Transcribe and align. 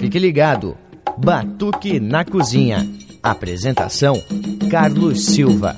Fique 0.00 0.18
ligado. 0.18 0.78
Batuque 1.18 2.00
na 2.00 2.24
Cozinha. 2.24 2.88
Apresentação: 3.22 4.14
Carlos 4.70 5.26
Silva. 5.26 5.76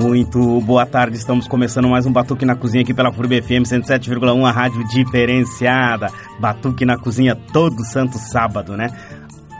Muito 0.00 0.62
boa 0.62 0.86
tarde, 0.86 1.18
estamos 1.18 1.46
começando 1.46 1.88
mais 1.88 2.06
um 2.06 2.12
Batuque 2.12 2.46
na 2.46 2.56
Cozinha 2.56 2.82
aqui 2.82 2.94
pela 2.94 3.12
FURB 3.12 3.42
FM 3.42 3.68
107,1, 3.68 4.48
a 4.48 4.50
rádio 4.50 4.82
diferenciada. 4.88 6.10
Batuque 6.40 6.86
na 6.86 6.96
Cozinha 6.96 7.36
todo 7.52 7.84
santo 7.84 8.16
sábado, 8.16 8.74
né? 8.74 8.88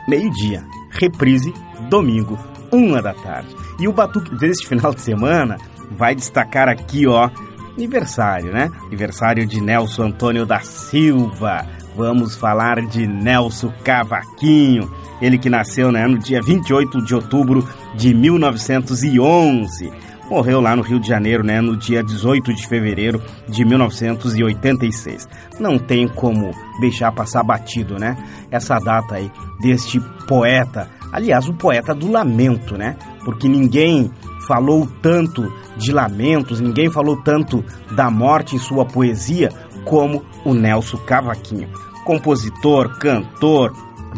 Meio-dia, 0.07 0.63
reprise, 0.89 1.53
domingo, 1.91 2.39
uma 2.71 3.03
da 3.03 3.13
tarde. 3.13 3.55
E 3.79 3.87
o 3.87 3.93
Batuque 3.93 4.35
deste 4.35 4.67
final 4.67 4.95
de 4.95 5.01
semana 5.01 5.57
vai 5.91 6.15
destacar 6.15 6.69
aqui, 6.69 7.05
ó, 7.05 7.29
aniversário, 7.77 8.51
né? 8.51 8.71
Aniversário 8.87 9.45
de 9.45 9.61
Nelson 9.61 10.05
Antônio 10.05 10.45
da 10.45 10.59
Silva. 10.59 11.65
Vamos 11.95 12.35
falar 12.35 12.81
de 12.81 13.07
Nelson 13.07 13.71
Cavaquinho. 13.83 14.91
Ele 15.21 15.37
que 15.37 15.49
nasceu 15.49 15.91
né, 15.91 16.05
no 16.07 16.17
dia 16.17 16.41
28 16.41 17.03
de 17.03 17.15
outubro 17.15 17.67
de 17.95 18.13
1911. 18.13 19.91
Morreu 20.29 20.59
lá 20.59 20.75
no 20.75 20.81
Rio 20.81 20.99
de 20.99 21.07
Janeiro, 21.07 21.43
né, 21.43 21.61
no 21.61 21.77
dia 21.77 22.03
18 22.03 22.53
de 22.53 22.67
fevereiro 22.67 23.21
de 23.47 23.63
1986. 23.63 25.27
Não 25.59 25.79
tem 25.79 26.07
como 26.07 26.51
deixar 26.81 27.11
passar 27.13 27.43
batido, 27.43 27.97
né? 27.97 28.17
Essa 28.51 28.77
data 28.77 29.15
aí 29.15 29.31
deste 29.61 29.99
poeta, 30.27 30.89
aliás, 31.13 31.47
o 31.47 31.53
poeta 31.53 31.95
do 31.95 32.11
lamento, 32.11 32.77
né? 32.77 32.97
Porque 33.23 33.47
ninguém 33.47 34.11
falou 34.47 34.87
tanto 35.01 35.51
de 35.75 35.91
lamentos, 35.91 36.59
ninguém 36.59 36.89
falou 36.89 37.21
tanto 37.21 37.63
da 37.91 38.09
morte 38.09 38.55
em 38.55 38.59
sua 38.59 38.85
poesia 38.85 39.49
como 39.83 40.23
o 40.45 40.53
Nelson 40.53 40.97
Cavaquinho. 40.97 41.69
Compositor, 42.05 42.97
cantor, 42.99 43.73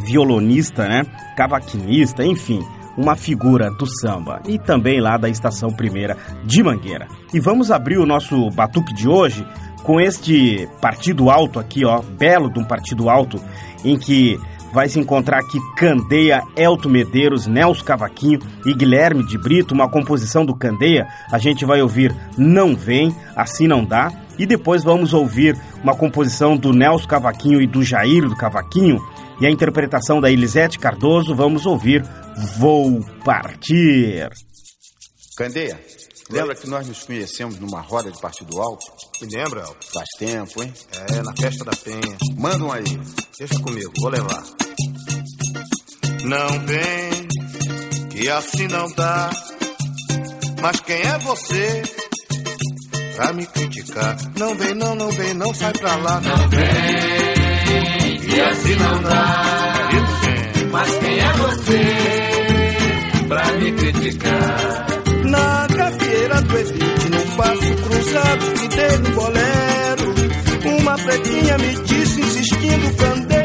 violonista, 0.06 0.88
né? 0.88 1.04
Cavaquinista, 1.36 2.24
enfim, 2.24 2.62
uma 2.96 3.16
figura 3.16 3.72
do 3.72 3.86
samba 3.86 4.42
e 4.48 4.60
também 4.60 5.02
lá 5.02 5.18
da 5.18 5.30
Estação 5.30 5.70
Primeira 5.70 6.16
de 6.46 6.62
Mangueira. 6.62 7.08
E 7.34 7.40
vamos 7.40 7.72
abrir 7.72 7.98
o 7.98 8.06
nosso 8.06 8.50
batuque 8.52 8.94
de 8.94 9.10
hoje 9.10 9.46
com 9.84 10.00
este 10.00 10.68
partido 10.82 11.30
alto 11.30 11.60
aqui, 11.60 11.86
ó, 11.86 12.02
belo 12.02 12.52
de 12.52 12.60
um 12.60 12.66
partido 12.66 13.10
alto, 13.10 13.42
em 13.84 13.98
que 13.98 14.38
vai 14.74 14.90
se 14.90 15.00
encontrar 15.00 15.40
aqui 15.40 15.58
Candeia, 15.76 16.44
Elto 16.56 16.90
Medeiros, 16.90 17.48
Nelson 17.48 17.84
Cavaquinho 17.84 18.40
e 18.66 18.74
Guilherme 18.74 19.26
de 19.26 19.38
Brito, 19.38 19.74
uma 19.74 19.90
composição 19.90 20.46
do 20.46 20.56
Candeia. 20.56 21.08
A 21.32 21.38
gente 21.38 21.66
vai 21.66 21.82
ouvir 21.82 22.16
Não 22.38 22.76
Vem, 22.76 23.16
Assim 23.36 23.68
Não 23.68 23.84
Dá. 23.84 24.12
E 24.38 24.46
depois 24.46 24.84
vamos 24.84 25.14
ouvir 25.14 25.58
uma 25.84 25.96
composição 25.96 26.56
do 26.56 26.72
Nelson 26.72 27.08
Cavaquinho 27.08 27.62
e 27.62 27.68
do 27.68 27.84
Jair 27.84 28.28
do 28.28 28.36
Cavaquinho. 28.36 29.00
E 29.42 29.46
a 29.46 29.52
interpretação 29.52 30.20
da 30.20 30.32
Elisete 30.32 30.80
Cardoso, 30.80 31.36
vamos 31.36 31.66
ouvir 31.66 32.04
Vou 32.58 33.02
Partir. 33.24 34.30
Candeia, 35.38 35.80
lembra 36.30 36.56
que 36.56 36.70
nós 36.70 36.88
nos 36.88 37.04
conhecemos 37.04 37.60
numa 37.60 37.82
roda 37.82 38.12
de 38.12 38.20
Partido 38.20 38.62
Alto? 38.62 38.86
Me 39.22 39.36
lembra, 39.36 39.62
Elton? 39.62 39.88
Faz 39.94 40.08
tempo, 40.18 40.64
hein? 40.64 40.74
É, 41.10 41.22
na 41.24 41.36
festa 41.36 41.66
da 41.66 41.72
Penha. 41.76 42.18
Manda 42.38 42.64
um 42.64 42.72
aí. 42.72 42.84
Deixa 43.38 43.60
comigo, 43.60 43.92
vou 44.00 44.10
levar. 44.10 44.44
Não 46.24 46.66
vem, 46.66 47.28
que 48.10 48.30
assim 48.30 48.68
não 48.68 48.92
dá. 48.92 49.30
Mas 50.62 50.80
quem 50.82 51.02
é 51.02 51.18
você 51.20 51.84
pra 53.16 53.34
me 53.34 53.46
criticar? 53.48 54.18
Não 54.38 54.56
vem, 54.56 54.76
não, 54.76 54.96
não 54.96 55.10
vem, 55.12 55.34
não 55.34 55.54
sai 55.54 55.74
pra 55.74 55.96
lá. 55.96 56.22
Não 56.22 56.50
vem, 56.50 58.20
que 58.20 58.42
assim 58.42 58.76
não 58.76 59.02
dá. 59.04 59.90
Mas 60.72 60.98
quem 60.98 61.20
é 61.20 61.34
você 61.34 63.28
pra 63.28 63.54
me 63.54 63.72
criticar? 63.72 64.89
Na 65.30 65.68
gafieira 65.68 66.42
do 66.42 66.58
Evite, 66.58 67.10
num 67.10 67.36
passo 67.38 67.76
cruzado, 67.84 68.46
me 68.60 68.68
dei 68.68 68.98
no 68.98 69.10
bolero. 69.16 70.80
Uma 70.82 70.96
pretinha 70.96 71.58
me 71.58 71.76
disse, 71.84 72.20
insistindo, 72.22 72.96
candeia, 72.98 73.39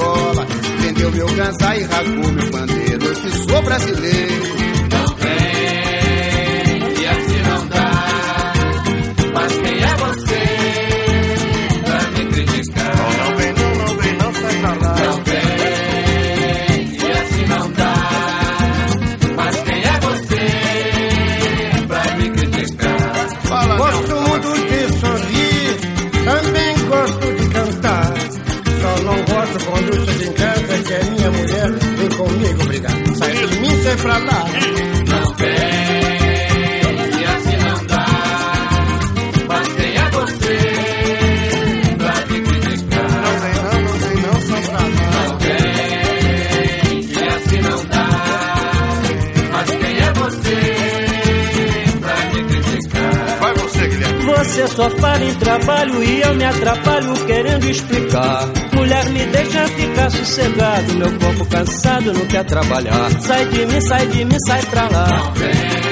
viola. 0.00 0.46
Vendeu 0.80 1.10
meu 1.10 1.26
ganzá 1.34 1.76
e 1.76 1.82
rasgou 1.82 2.32
meu 2.32 2.50
pandeiro. 2.50 3.04
Eu 3.04 3.14
que 3.14 3.30
sou 3.30 3.62
brasileiro. 3.62 4.29
Pra. 34.02 34.39
Você 54.60 54.76
só 54.76 54.90
fala 54.90 55.24
em 55.24 55.34
trabalho 55.36 56.04
e 56.04 56.20
eu 56.20 56.34
me 56.34 56.44
atrapalho 56.44 57.14
querendo 57.24 57.64
explicar. 57.64 58.46
Mulher, 58.74 59.08
me 59.08 59.24
deixa 59.24 59.66
ficar 59.68 60.10
sossegado. 60.10 60.94
Meu 60.96 61.18
corpo 61.18 61.46
cansado 61.46 62.12
não 62.12 62.26
quer 62.26 62.44
trabalhar. 62.44 63.10
Sai 63.22 63.46
de 63.46 63.64
mim, 63.64 63.80
sai 63.80 64.06
de 64.08 64.22
mim, 64.22 64.36
sai 64.46 64.62
pra 64.66 64.82
lá. 64.90 65.32
Não 65.34 65.89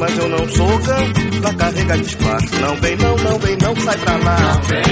mas 0.00 0.18
eu 0.18 0.28
não 0.30 0.48
sou 0.48 0.78
ganho 0.78 1.12
pra 1.42 1.54
carregar 1.54 1.98
despacho. 1.98 2.60
Não 2.60 2.74
vem, 2.76 2.96
não, 2.96 3.16
não 3.16 3.38
vem, 3.38 3.56
não 3.58 3.76
sai 3.76 3.98
pra 3.98 4.16
lá. 4.16 4.36
Não 4.40 4.62
vem, 4.62 4.82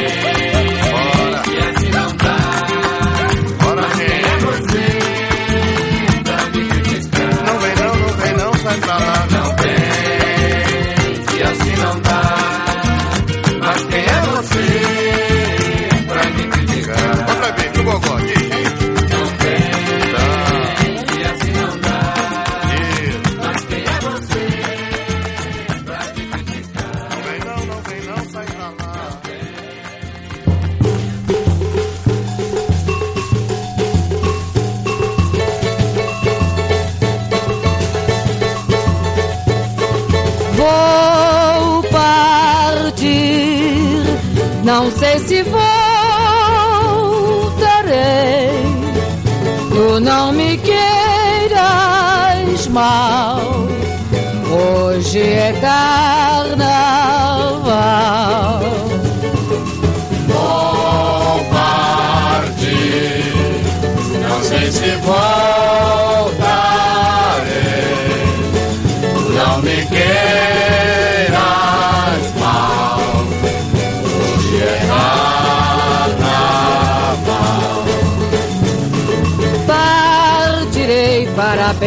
Bora, 0.93 1.43
e 1.49 1.58
assim 1.58 1.90
não 1.90 2.16
dá. 2.16 2.37
bora, 3.64 3.82
gente. 3.96 4.12
é 4.12 4.38
você? 4.38 4.99
Não 7.46 7.58
vem, 7.58 7.75
não, 7.76 7.96
não 7.96 8.12
vem, 8.19 8.32
não, 8.37 8.55
sai 8.55 8.76
pra 8.81 8.99
lá. 8.99 9.17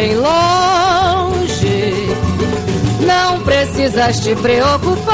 Bem 0.02 0.16
longe, 0.16 2.10
não 3.06 3.40
precisas 3.42 4.20
te 4.20 4.36
preocupar. 4.36 5.14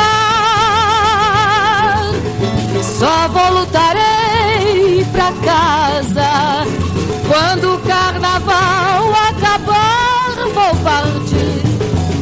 Só 2.81 3.27
voltarei 3.27 5.05
pra 5.11 5.33
casa 5.43 6.65
quando 7.27 7.75
o 7.75 7.79
carnaval 7.79 9.13
acabar. 9.29 10.35
Vou 10.53 10.75
partir. 10.83 11.61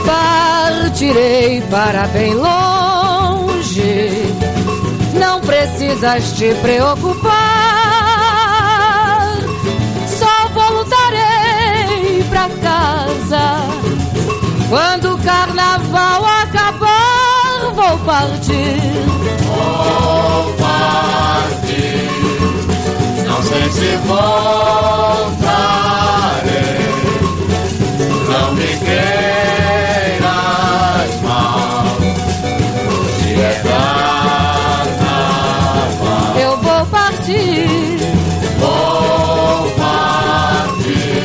Partirei 0.05 1.61
para 1.69 2.07
bem 2.07 2.33
longe, 2.33 2.84
precisas 5.95 6.33
te 6.33 6.53
preocupar. 6.55 7.31
Só 10.07 10.47
voltarei 10.53 12.23
pra 12.29 12.49
casa 12.61 13.61
quando 14.69 15.13
o 15.13 15.17
carnaval 15.19 16.25
acabar. 16.25 17.71
Vou 17.73 17.97
partir. 17.99 18.81
Vou 19.45 20.53
partir, 20.53 22.09
não 23.25 23.41
sei 23.43 23.71
se 23.71 23.95
voltarei. 24.05 24.35
Não 28.29 28.53
me 28.53 28.67
queiras 28.79 30.21
mal, 31.21 31.85
hoje 32.89 33.33
é 33.41 33.61
carnaval. 33.63 34.24
Partir. 37.25 37.97
Vou 38.59 39.71
partir, 39.71 41.23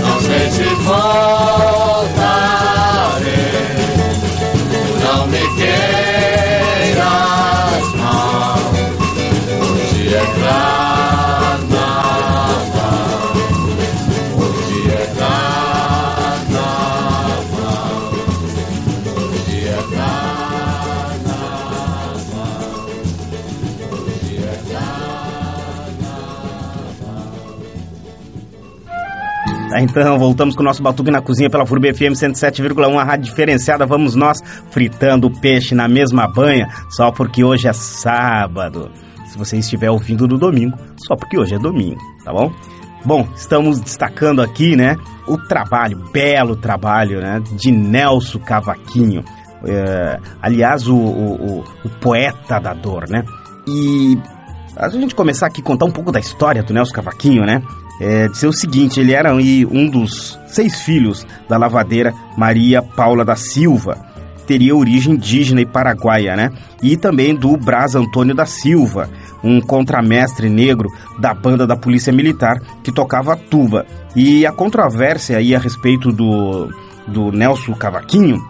não 0.00 0.20
sei 0.20 0.50
se. 0.50 0.68
Então, 29.88 30.18
voltamos 30.18 30.54
com 30.54 30.62
o 30.62 30.64
nosso 30.64 30.82
Batuque 30.82 31.10
na 31.10 31.20
Cozinha 31.20 31.50
pela 31.50 31.64
FURB 31.66 31.92
FM 31.94 32.12
107,1, 32.14 32.98
a 32.98 33.04
rádio 33.04 33.26
diferenciada. 33.26 33.86
Vamos 33.86 34.14
nós 34.14 34.38
fritando 34.70 35.30
peixe 35.30 35.74
na 35.74 35.88
mesma 35.88 36.26
banha, 36.28 36.68
só 36.90 37.10
porque 37.10 37.42
hoje 37.44 37.68
é 37.68 37.72
sábado. 37.72 38.90
Se 39.26 39.36
você 39.38 39.56
estiver 39.58 39.90
ouvindo 39.90 40.26
no 40.26 40.38
domingo, 40.38 40.76
só 41.06 41.14
porque 41.16 41.38
hoje 41.38 41.54
é 41.54 41.58
domingo, 41.58 41.98
tá 42.24 42.32
bom? 42.32 42.52
Bom, 43.04 43.26
estamos 43.36 43.80
destacando 43.80 44.42
aqui, 44.42 44.74
né, 44.74 44.96
o 45.26 45.36
trabalho, 45.38 45.98
belo 46.12 46.56
trabalho, 46.56 47.20
né, 47.20 47.40
de 47.52 47.70
Nelson 47.70 48.38
Cavaquinho. 48.40 49.22
É, 49.64 50.18
aliás, 50.42 50.86
o, 50.88 50.96
o, 50.96 51.58
o- 51.60 51.64
o 51.84 51.88
poeta 52.00 52.58
da 52.60 52.72
dor, 52.74 53.08
né? 53.08 53.22
E 53.66 54.16
a 54.76 54.88
gente 54.88 55.14
começar 55.14 55.46
aqui 55.46 55.60
a 55.60 55.64
contar 55.64 55.84
um 55.86 55.90
pouco 55.90 56.10
da 56.12 56.20
história 56.20 56.62
do 56.62 56.72
Nelson 56.72 56.94
Cavaquinho, 56.94 57.44
né? 57.44 57.60
É, 58.00 58.28
dizer 58.28 58.46
o 58.46 58.52
seguinte, 58.52 59.00
ele 59.00 59.12
era 59.12 59.34
um 59.34 59.88
dos 59.88 60.38
seis 60.46 60.80
filhos 60.82 61.26
da 61.48 61.56
lavadeira 61.56 62.14
Maria 62.36 62.80
Paula 62.80 63.24
da 63.24 63.34
Silva, 63.34 63.98
teria 64.46 64.74
origem 64.74 65.14
indígena 65.14 65.60
e 65.60 65.66
paraguaia, 65.66 66.34
né? 66.34 66.50
E 66.82 66.96
também 66.96 67.34
do 67.34 67.56
Braz 67.56 67.94
Antônio 67.94 68.34
da 68.34 68.46
Silva, 68.46 69.10
um 69.44 69.60
contramestre 69.60 70.48
negro 70.48 70.88
da 71.18 71.34
banda 71.34 71.66
da 71.66 71.76
Polícia 71.76 72.12
Militar 72.12 72.58
que 72.82 72.90
tocava 72.90 73.36
tuba. 73.36 73.84
E 74.16 74.46
a 74.46 74.52
controvérsia 74.52 75.36
aí 75.36 75.54
a 75.54 75.58
respeito 75.58 76.10
do, 76.10 76.72
do 77.06 77.30
Nelson 77.30 77.74
Cavaquinho 77.74 78.42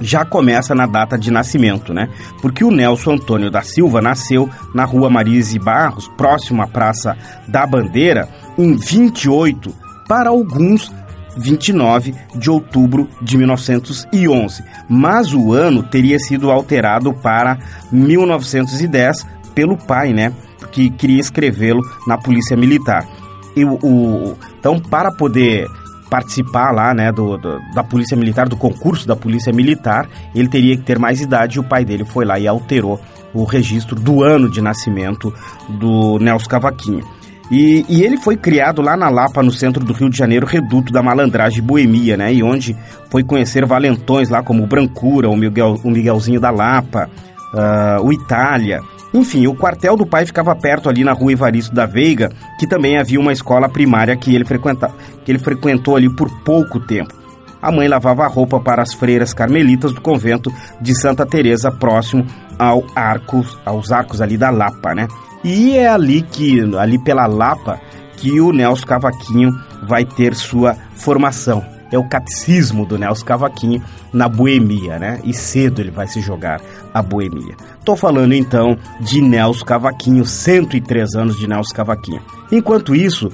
já 0.00 0.24
começa 0.24 0.74
na 0.74 0.86
data 0.86 1.16
de 1.16 1.30
nascimento, 1.30 1.94
né? 1.94 2.08
Porque 2.42 2.64
o 2.64 2.70
Nelson 2.70 3.12
Antônio 3.12 3.50
da 3.50 3.62
Silva 3.62 4.02
nasceu 4.02 4.50
na 4.74 4.84
rua 4.84 5.08
Marise 5.08 5.58
Barros, 5.58 6.08
próximo 6.16 6.62
à 6.62 6.66
Praça 6.66 7.16
da 7.48 7.66
Bandeira, 7.66 8.28
em 8.58 8.74
28, 8.76 9.72
para 10.08 10.30
alguns 10.30 10.90
29 11.36 12.14
de 12.34 12.50
outubro 12.50 13.08
de 13.20 13.36
1911, 13.36 14.64
mas 14.88 15.34
o 15.34 15.52
ano 15.52 15.82
teria 15.82 16.18
sido 16.18 16.50
alterado 16.50 17.12
para 17.12 17.58
1910 17.92 19.26
pelo 19.54 19.76
pai, 19.76 20.12
né? 20.12 20.32
Que 20.72 20.90
queria 20.90 21.20
escrevê-lo 21.20 21.80
na 22.06 22.16
Polícia 22.18 22.56
Militar. 22.56 23.06
E 23.54 23.64
o, 23.64 23.74
o- 23.82 24.36
então, 24.58 24.78
para 24.80 25.10
poder 25.12 25.66
participar 26.10 26.70
lá, 26.72 26.94
né, 26.94 27.10
do, 27.10 27.36
do- 27.36 27.58
da 27.74 27.82
Polícia 27.82 28.16
Militar, 28.16 28.48
do 28.48 28.56
concurso 28.56 29.06
da 29.08 29.16
Polícia 29.16 29.52
Militar, 29.52 30.08
ele 30.34 30.48
teria 30.48 30.76
que 30.76 30.82
ter 30.82 30.98
mais 30.98 31.20
idade 31.20 31.56
e 31.56 31.60
o 31.60 31.64
pai 31.64 31.84
dele 31.84 32.04
foi 32.04 32.24
lá 32.24 32.38
e 32.38 32.46
alterou 32.46 33.00
o 33.34 33.44
registro 33.44 33.96
do 33.98 34.22
ano 34.22 34.50
de 34.50 34.60
nascimento 34.62 35.32
do 35.68 36.18
Nelson 36.18 36.48
Cavaquinho. 36.48 37.04
E, 37.50 37.84
e 37.88 38.02
ele 38.02 38.16
foi 38.16 38.36
criado 38.36 38.82
lá 38.82 38.96
na 38.96 39.08
Lapa, 39.08 39.42
no 39.42 39.52
centro 39.52 39.84
do 39.84 39.92
Rio 39.92 40.10
de 40.10 40.18
Janeiro, 40.18 40.46
reduto 40.46 40.92
da 40.92 41.02
malandragem 41.02 41.62
boemia, 41.62 42.16
né? 42.16 42.32
E 42.32 42.42
onde 42.42 42.76
foi 43.08 43.22
conhecer 43.22 43.64
valentões 43.64 44.28
lá 44.28 44.42
como 44.42 44.64
o 44.64 44.66
Brancura, 44.66 45.28
o, 45.28 45.36
Miguel, 45.36 45.76
o 45.84 45.90
Miguelzinho 45.90 46.40
da 46.40 46.50
Lapa, 46.50 47.08
ah, 47.54 47.98
o 48.02 48.12
Itália. 48.12 48.80
Enfim, 49.14 49.46
o 49.46 49.54
quartel 49.54 49.96
do 49.96 50.04
pai 50.04 50.26
ficava 50.26 50.54
perto 50.54 50.88
ali 50.88 51.04
na 51.04 51.12
rua 51.12 51.32
Evaristo 51.32 51.74
da 51.74 51.86
Veiga, 51.86 52.30
que 52.58 52.66
também 52.66 52.98
havia 52.98 53.20
uma 53.20 53.32
escola 53.32 53.68
primária 53.68 54.16
que 54.16 54.34
ele, 54.34 54.44
frequenta, 54.44 54.90
que 55.24 55.30
ele 55.30 55.38
frequentou 55.38 55.96
ali 55.96 56.14
por 56.14 56.28
pouco 56.42 56.80
tempo. 56.80 57.25
A 57.66 57.72
mãe 57.72 57.88
lavava 57.88 58.28
roupa 58.28 58.60
para 58.60 58.80
as 58.80 58.94
freiras 58.94 59.34
carmelitas 59.34 59.92
do 59.92 60.00
convento 60.00 60.54
de 60.80 60.94
Santa 60.94 61.26
Teresa, 61.26 61.68
próximo 61.68 62.24
ao 62.56 62.84
arcos, 62.94 63.58
aos 63.66 63.90
arcos 63.90 64.20
ali 64.20 64.36
da 64.36 64.50
Lapa, 64.50 64.94
né? 64.94 65.08
E 65.42 65.76
é 65.76 65.88
ali 65.88 66.22
que, 66.22 66.60
ali 66.78 66.96
pela 66.96 67.26
Lapa, 67.26 67.80
que 68.18 68.40
o 68.40 68.52
Nelson 68.52 68.86
Cavaquinho 68.86 69.50
vai 69.82 70.04
ter 70.04 70.36
sua 70.36 70.76
formação. 70.94 71.64
é 71.90 71.98
o 71.98 72.08
catecismo 72.08 72.86
do 72.86 72.98
Nelson 72.98 73.24
Cavaquinho 73.24 73.82
na 74.12 74.28
boemia, 74.28 74.98
né? 74.98 75.20
E 75.24 75.34
cedo 75.34 75.80
ele 75.80 75.90
vai 75.90 76.06
se 76.06 76.20
jogar 76.20 76.60
a 76.94 77.02
boemia. 77.02 77.56
Tô 77.84 77.96
falando 77.96 78.32
então 78.32 78.78
de 79.00 79.20
Nelson 79.20 79.64
Cavaquinho, 79.64 80.24
103 80.24 81.14
anos 81.14 81.36
de 81.36 81.48
Nelson 81.48 81.74
Cavaquinho. 81.74 82.22
Enquanto 82.50 82.94
isso, 82.94 83.30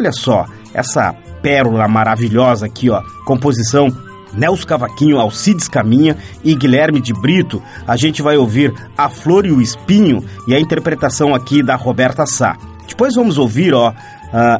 olha 0.00 0.12
só, 0.12 0.46
essa 0.72 1.14
pérola 1.42 1.86
maravilhosa 1.86 2.66
aqui, 2.66 2.88
ó, 2.90 3.02
composição 3.26 3.88
Nelson 4.32 4.66
Cavaquinho, 4.66 5.18
Alcides 5.18 5.68
Caminha 5.68 6.16
e 6.42 6.54
Guilherme 6.54 7.00
de 7.00 7.12
Brito, 7.12 7.62
a 7.86 7.96
gente 7.96 8.22
vai 8.22 8.36
ouvir 8.36 8.72
A 8.96 9.08
Flor 9.08 9.44
e 9.44 9.52
o 9.52 9.60
Espinho 9.60 10.24
e 10.48 10.54
a 10.54 10.60
interpretação 10.60 11.34
aqui 11.34 11.62
da 11.62 11.76
Roberta 11.76 12.24
Sá. 12.26 12.56
Depois 12.88 13.14
vamos 13.14 13.38
ouvir, 13.38 13.74
ó, 13.74 13.92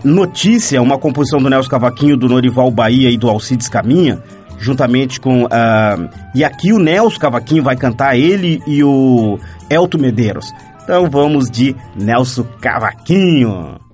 Notícia, 0.05 0.83
uma 0.83 0.99
composição 0.99 1.41
do 1.41 1.49
Nelson 1.49 1.71
Cavaquinho, 1.71 2.17
do 2.17 2.29
Norival 2.29 2.71
Bahia 2.71 3.11
e 3.11 3.17
do 3.17 3.29
Alcides 3.29 3.69
Caminha, 3.69 4.23
juntamente 4.59 5.21
com... 5.21 5.45
Uh, 5.45 6.11
e 6.35 6.45
aqui 6.45 6.73
o 6.73 6.79
Nelson 6.79 7.19
Cavaquinho 7.19 7.63
vai 7.63 7.77
cantar, 7.77 8.17
ele 8.17 8.61
e 8.67 8.83
o 8.85 9.39
Elton 9.71 9.99
Medeiros. 9.99 10.53
Então 10.83 11.09
vamos 11.09 11.49
de 11.49 11.75
Nelson 11.97 12.45
Cavaquinho. 12.61 13.90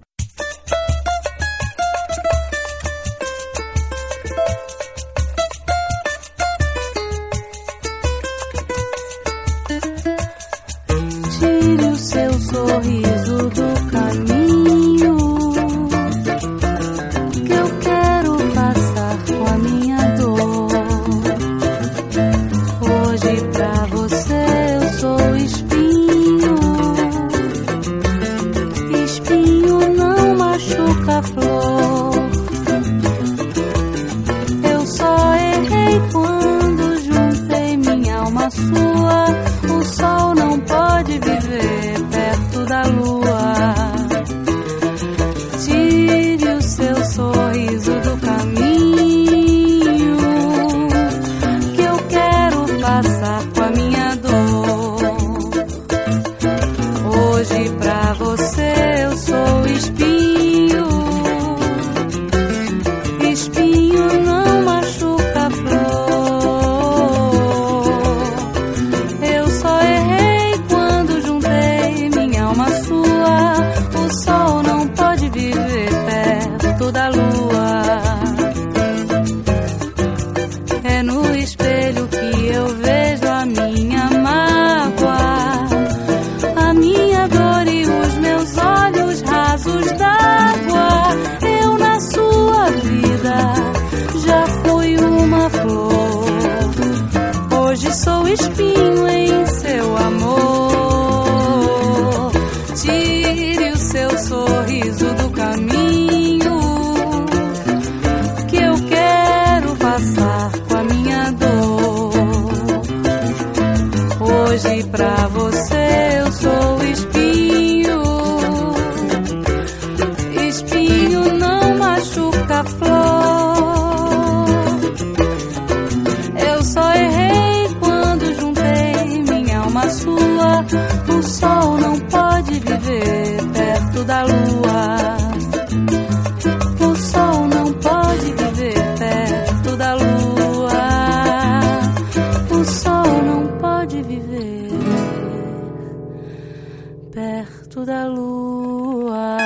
Perto 147.17 147.83
da 147.87 148.05
lua. 148.05 149.39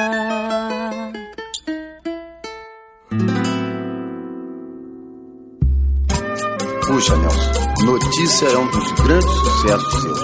Puxa, 6.85 7.17
Nelson, 7.17 7.85
Notícia 7.85 8.47
é 8.49 8.59
um 8.59 8.67
dos 8.73 8.93
grandes 9.03 9.31
sucessos 9.31 10.03
seus. 10.03 10.19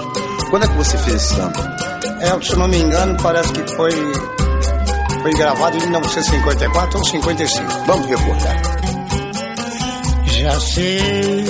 Quando 0.51 0.65
é 0.65 0.69
que 0.69 0.75
você 0.75 0.99
fez 0.99 1.15
esse 1.15 1.35
samba? 1.37 1.77
É, 2.21 2.43
se 2.43 2.57
não 2.57 2.67
me 2.67 2.79
engano, 2.79 3.17
parece 3.23 3.53
que 3.53 3.77
foi, 3.77 3.93
foi 5.23 5.31
gravado 5.35 5.77
em 5.77 5.81
1954 5.83 6.99
ou 6.99 7.05
55. 7.05 7.73
Vamos 7.87 8.07
recordar. 8.09 8.63
Já 10.27 10.61
sei 10.61 11.45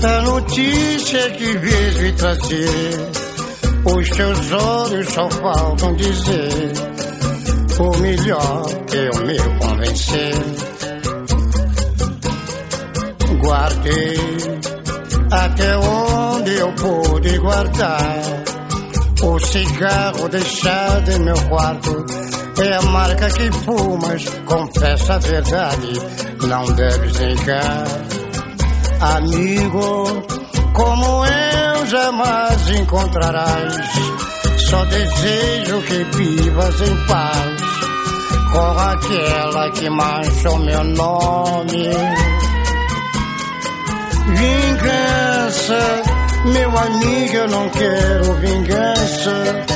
da 0.00 0.22
notícia 0.22 1.30
que 1.30 1.56
vejo 1.56 2.04
e 2.06 2.12
trazer. 2.14 3.19
Os 3.84 4.10
teus 4.10 4.52
olhos 4.52 5.08
só 5.12 5.30
faltam 5.30 5.94
dizer 5.96 6.72
o 7.78 7.96
melhor 7.98 8.66
que 8.86 8.96
eu 8.96 9.26
me 9.26 9.38
convencer. 9.58 10.34
Guardei 13.40 14.60
até 15.30 15.76
onde 15.78 16.54
eu 16.56 16.72
pude 16.72 17.38
guardar. 17.38 18.20
O 19.22 19.38
cigarro 19.38 20.28
deixado 20.28 21.12
em 21.12 21.18
meu 21.20 21.42
quarto 21.48 22.06
é 22.62 22.76
a 22.76 22.82
marca 22.82 23.30
que 23.30 23.50
fumas. 23.52 24.24
Confessa 24.44 25.14
a 25.14 25.18
verdade, 25.18 25.92
não 26.46 26.64
deves 26.72 27.18
negar. 27.18 27.84
Amigo, 29.00 30.04
como 30.74 31.24
eu 31.24 31.29
jamais 31.90 32.70
encontrarás. 32.70 33.74
Só 34.68 34.84
desejo 34.84 35.82
que 35.82 36.04
vivas 36.16 36.80
em 36.82 36.96
paz 37.06 37.60
com 38.52 38.78
aquela 38.78 39.70
que 39.70 39.90
manchou 39.90 40.58
meu 40.58 40.84
nome. 40.84 41.90
Vingança, 44.36 46.02
meu 46.44 46.78
amigo, 46.78 47.34
eu 47.34 47.48
não 47.48 47.68
quero 47.70 48.34
vingança. 48.34 49.66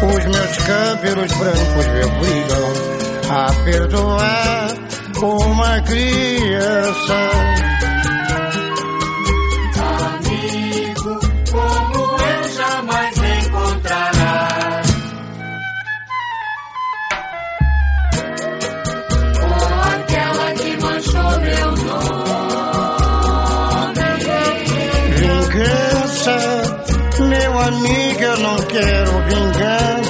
Os 0.00 0.24
meus 0.26 0.56
cabelos 0.58 1.32
brancos 1.32 1.86
me 1.88 2.04
obrigam 2.04 2.68
a 3.30 3.52
perdoar 3.64 4.68
uma 5.20 5.80
criança. 5.80 7.77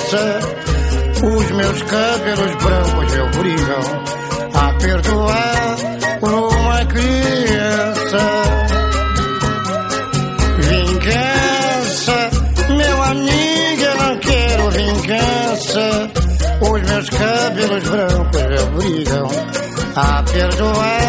Os 0.09 1.51
meus 1.51 1.83
cabelos 1.83 2.55
brancos 2.65 3.13
me 3.13 3.21
obrigam 3.21 3.81
a 4.55 4.73
perdoar 4.81 5.77
uma 6.23 6.87
criança. 6.87 8.19
Vingança, 10.61 12.31
meu 12.75 13.03
amigo, 13.03 13.83
eu 13.83 13.97
não 13.97 14.19
quero 14.21 14.71
vingança. 14.71 16.11
Os 16.63 16.91
meus 16.91 17.11
cabelos 17.11 17.85
brancos 17.85 18.43
me 18.47 18.59
obrigam 18.63 19.29
a 19.95 20.23
perdoar 20.23 21.08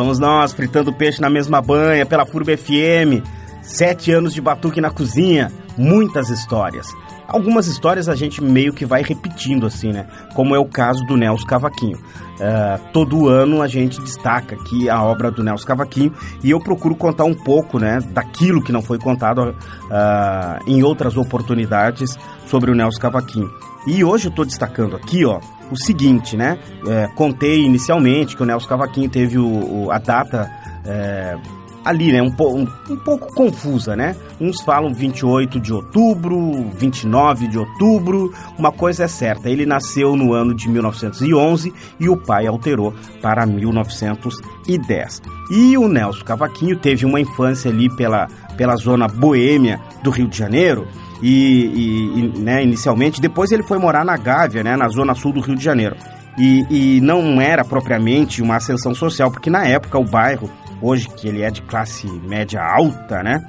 Vamos 0.00 0.18
nós, 0.18 0.54
fritando 0.54 0.94
peixe 0.94 1.20
na 1.20 1.28
mesma 1.28 1.60
banha, 1.60 2.06
pela 2.06 2.24
Furba 2.24 2.56
FM. 2.56 3.22
Sete 3.60 4.10
anos 4.10 4.32
de 4.32 4.40
batuque 4.40 4.80
na 4.80 4.88
cozinha, 4.88 5.52
muitas 5.76 6.30
histórias. 6.30 6.86
Algumas 7.28 7.66
histórias 7.66 8.08
a 8.08 8.14
gente 8.14 8.42
meio 8.42 8.72
que 8.72 8.86
vai 8.86 9.02
repetindo 9.02 9.66
assim, 9.66 9.92
né? 9.92 10.06
Como 10.34 10.54
é 10.54 10.58
o 10.58 10.64
caso 10.64 11.04
do 11.04 11.18
Nelson 11.18 11.46
Cavaquinho. 11.46 11.98
Uh, 11.98 12.80
todo 12.94 13.28
ano 13.28 13.60
a 13.60 13.68
gente 13.68 14.00
destaca 14.00 14.54
aqui 14.54 14.88
a 14.88 15.02
obra 15.02 15.30
do 15.30 15.44
Nelson 15.44 15.66
Cavaquinho 15.66 16.14
e 16.42 16.50
eu 16.50 16.58
procuro 16.60 16.96
contar 16.96 17.24
um 17.24 17.34
pouco, 17.34 17.78
né, 17.78 17.98
daquilo 18.00 18.62
que 18.62 18.72
não 18.72 18.80
foi 18.80 18.98
contado 18.98 19.50
uh, 19.50 20.66
em 20.66 20.82
outras 20.82 21.18
oportunidades 21.18 22.18
sobre 22.46 22.70
o 22.70 22.74
Nelson 22.74 22.98
Cavaquinho. 22.98 23.50
E 23.86 24.02
hoje 24.02 24.28
eu 24.28 24.30
estou 24.30 24.46
destacando 24.46 24.96
aqui, 24.96 25.26
ó, 25.26 25.40
o 25.70 25.76
seguinte, 25.76 26.36
né? 26.36 26.58
É, 26.86 27.06
contei 27.14 27.64
inicialmente 27.64 28.36
que 28.36 28.42
o 28.42 28.46
Nelson 28.46 28.68
Cavaquinho 28.68 29.08
teve 29.08 29.38
o, 29.38 29.84
o, 29.84 29.90
a 29.90 29.98
data 29.98 30.50
é, 30.84 31.36
ali, 31.84 32.12
né? 32.12 32.22
Um, 32.22 32.34
um, 32.38 32.68
um, 32.90 32.96
pouco 32.96 33.32
confusa, 33.34 33.96
né? 33.96 34.14
Uns 34.40 34.60
falam 34.60 34.92
28 34.92 35.60
de 35.60 35.72
outubro, 35.72 36.70
29 36.76 37.48
de 37.48 37.58
outubro. 37.58 38.32
Uma 38.58 38.72
coisa 38.72 39.04
é 39.04 39.08
certa, 39.08 39.48
ele 39.48 39.64
nasceu 39.66 40.16
no 40.16 40.32
ano 40.32 40.54
de 40.54 40.68
1911 40.68 41.72
e 41.98 42.08
o 42.08 42.16
pai 42.16 42.46
alterou 42.46 42.94
para 43.20 43.46
1910. 43.46 45.22
E 45.50 45.76
o 45.76 45.88
Nelson 45.88 46.24
Cavaquinho 46.24 46.76
teve 46.76 47.04
uma 47.04 47.20
infância 47.20 47.70
ali 47.70 47.88
pela, 47.96 48.28
pela 48.56 48.76
zona 48.76 49.08
boêmia 49.08 49.80
do 50.02 50.10
Rio 50.10 50.28
de 50.28 50.36
Janeiro 50.36 50.86
e, 51.22 51.66
e, 51.66 52.18
e 52.18 52.38
né, 52.38 52.62
inicialmente. 52.62 53.20
Depois 53.20 53.50
ele 53.52 53.62
foi 53.62 53.78
morar 53.78 54.04
na 54.04 54.16
Gávea, 54.16 54.62
né, 54.62 54.76
na 54.76 54.88
zona 54.88 55.14
sul 55.14 55.32
do 55.32 55.40
Rio 55.40 55.56
de 55.56 55.64
Janeiro. 55.64 55.96
E, 56.38 56.64
e, 56.70 57.00
não 57.00 57.40
era 57.40 57.64
propriamente 57.64 58.40
uma 58.40 58.56
ascensão 58.56 58.94
social, 58.94 59.30
porque 59.30 59.50
na 59.50 59.66
época 59.66 59.98
o 59.98 60.04
bairro, 60.04 60.50
hoje 60.80 61.08
que 61.08 61.28
ele 61.28 61.42
é 61.42 61.50
de 61.50 61.60
classe 61.62 62.06
média 62.06 62.62
alta, 62.62 63.22
né, 63.22 63.42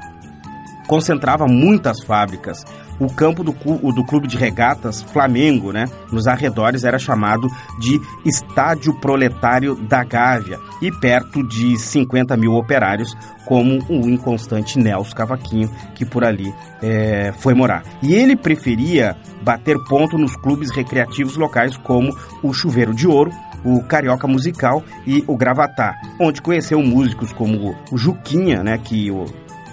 concentrava 0.88 1.46
muitas 1.48 2.04
fábricas. 2.04 2.66
O 3.00 3.12
campo 3.12 3.44
do, 3.44 3.52
do 3.52 4.06
clube 4.06 4.28
de 4.28 4.38
regatas 4.38 5.02
Flamengo, 5.02 5.72
né, 5.72 5.86
nos 6.12 6.28
arredores, 6.28 6.84
era 6.84 7.00
chamado 7.00 7.48
de 7.80 8.00
Estádio 8.26 8.94
Proletário 9.00 9.76
da 9.76 10.04
Gávea 10.04 10.60
e 10.82 10.92
perto 10.92 11.44
de 11.48 11.78
50 11.78 12.38
mil 12.38 12.54
operários, 12.54 13.16
como 13.46 13.80
o 13.90 14.10
inconstante 14.10 14.78
Nelson 14.78 15.16
Cavaquinho, 15.16 15.70
que 15.96 16.06
por 16.06 16.24
ali 16.24 16.54
é, 16.82 17.34
foi 17.40 17.54
morar. 17.54 17.84
E 18.02 18.14
ele 18.14 18.36
preferia 18.36 19.16
bater 19.42 19.78
ponto 19.90 20.18
nos 20.18 20.36
clubes 20.36 20.72
recreativos 20.72 21.36
locais, 21.38 21.76
como 21.78 22.16
o 22.44 22.54
Chuveiro 22.54 22.94
de 22.94 23.08
Ouro, 23.08 23.32
o 23.64 23.82
Carioca 23.84 24.28
Musical 24.28 24.84
e 25.06 25.24
o 25.28 25.38
Gravatá, 25.38 25.96
onde 26.20 26.42
conheceu 26.42 26.82
músicos 26.82 27.32
como 27.32 27.76
o 27.92 27.98
Juquinha, 27.98 28.64
né, 28.64 28.78
que 28.78 29.12
o, 29.12 29.26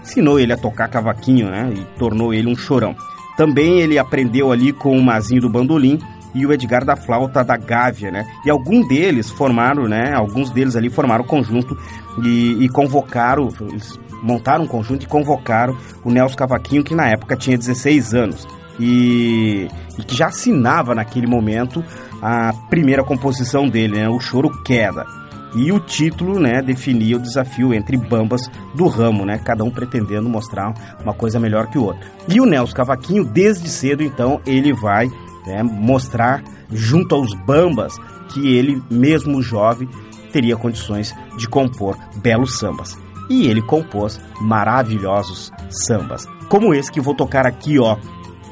ensinou 0.08 0.40
ele 0.40 0.52
a 0.52 0.56
tocar 0.56 0.88
cavaquinho, 0.88 1.50
né, 1.50 1.70
e 1.74 1.98
tornou 1.98 2.32
ele 2.32 2.48
um 2.48 2.56
chorão. 2.56 2.96
Também 3.36 3.80
ele 3.80 3.98
aprendeu 3.98 4.50
ali 4.50 4.72
com 4.72 4.96
o 4.96 5.02
Mazinho 5.02 5.42
do 5.42 5.48
Bandolim 5.48 6.00
e 6.34 6.44
o 6.44 6.52
Edgar 6.52 6.84
da 6.84 6.96
Flauta 6.96 7.44
da 7.44 7.56
Gávea, 7.56 8.10
né? 8.10 8.26
E 8.44 8.50
algum 8.50 8.86
deles 8.86 9.30
formaram, 9.30 9.86
né? 9.86 10.12
Alguns 10.12 10.50
deles 10.50 10.74
ali 10.74 10.90
formaram 10.90 11.24
conjunto 11.24 11.78
e, 12.22 12.64
e 12.64 12.68
convocaram, 12.68 13.48
eles 13.60 13.98
montaram 14.22 14.64
um 14.64 14.66
conjunto 14.66 15.04
e 15.04 15.06
convocaram 15.06 15.76
o 16.04 16.10
Nelson 16.10 16.36
Cavaquinho, 16.36 16.82
que 16.82 16.94
na 16.94 17.08
época 17.08 17.36
tinha 17.36 17.56
16 17.56 18.12
anos. 18.12 18.46
E, 18.80 19.68
e 19.96 20.02
que 20.02 20.16
já 20.16 20.26
assinava 20.26 20.94
naquele 20.94 21.26
momento 21.26 21.84
a 22.20 22.52
primeira 22.68 23.04
composição 23.04 23.68
dele, 23.68 23.98
né? 23.98 24.08
O 24.08 24.18
Choro 24.18 24.50
Queda. 24.64 25.06
E 25.54 25.72
o 25.72 25.80
título, 25.80 26.38
né, 26.38 26.60
definia 26.60 27.16
o 27.16 27.20
desafio 27.20 27.72
entre 27.72 27.96
bambas 27.96 28.42
do 28.74 28.86
ramo, 28.86 29.24
né, 29.24 29.38
cada 29.38 29.64
um 29.64 29.70
pretendendo 29.70 30.28
mostrar 30.28 30.74
uma 31.02 31.14
coisa 31.14 31.40
melhor 31.40 31.68
que 31.68 31.78
o 31.78 31.84
outro. 31.84 32.06
E 32.28 32.40
o 32.40 32.46
Nelson 32.46 32.74
Cavaquinho, 32.74 33.24
desde 33.24 33.68
cedo, 33.68 34.02
então, 34.02 34.40
ele 34.46 34.72
vai 34.72 35.10
né, 35.46 35.62
mostrar 35.62 36.42
junto 36.70 37.14
aos 37.14 37.32
bambas 37.46 37.96
que 38.32 38.54
ele, 38.54 38.82
mesmo 38.90 39.42
jovem, 39.42 39.88
teria 40.32 40.56
condições 40.56 41.14
de 41.38 41.48
compor 41.48 41.96
belos 42.16 42.58
sambas. 42.58 42.98
E 43.30 43.46
ele 43.46 43.62
compôs 43.62 44.20
maravilhosos 44.40 45.50
sambas, 45.70 46.26
como 46.48 46.74
esse 46.74 46.90
que 46.90 47.00
vou 47.00 47.14
tocar 47.14 47.46
aqui, 47.46 47.78
ó. 47.78 47.96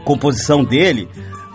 Composição 0.04 0.62
dele, 0.62 1.08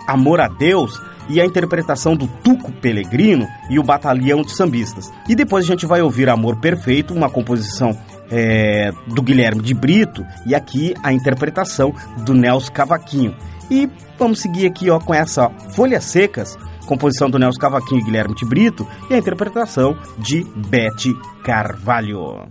Amor 0.06 0.40
a 0.40 0.48
Deus, 0.48 1.00
e 1.28 1.40
a 1.40 1.44
interpretação 1.44 2.16
do 2.16 2.26
Tuco 2.26 2.72
Pelegrino 2.72 3.48
e 3.70 3.78
o 3.78 3.82
Batalhão 3.82 4.42
de 4.42 4.52
Sambistas. 4.52 5.12
E 5.28 5.34
depois 5.34 5.64
a 5.64 5.68
gente 5.68 5.86
vai 5.86 6.02
ouvir 6.02 6.28
Amor 6.28 6.56
Perfeito, 6.56 7.14
uma 7.14 7.30
composição 7.30 7.96
é, 8.30 8.90
do 9.06 9.22
Guilherme 9.22 9.62
de 9.62 9.74
Brito 9.74 10.24
e 10.46 10.54
aqui 10.54 10.94
a 11.02 11.12
interpretação 11.12 11.94
do 12.24 12.34
Nelson 12.34 12.72
Cavaquinho. 12.72 13.36
E 13.70 13.88
vamos 14.18 14.40
seguir 14.40 14.66
aqui 14.66 14.90
ó, 14.90 14.98
com 14.98 15.14
essa 15.14 15.48
Folhas 15.74 16.04
Secas, 16.04 16.58
composição 16.86 17.30
do 17.30 17.38
Nelson 17.38 17.60
Cavaquinho 17.60 18.00
e 18.00 18.04
Guilherme 18.04 18.34
de 18.34 18.44
Brito 18.44 18.86
e 19.10 19.14
a 19.14 19.18
interpretação 19.18 19.96
de 20.18 20.44
Bete 20.56 21.14
Carvalho. 21.44 22.48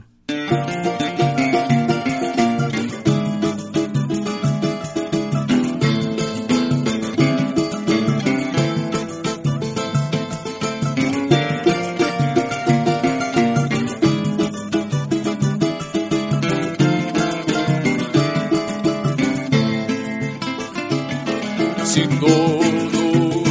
Se 21.91 22.08
todo 22.08 23.43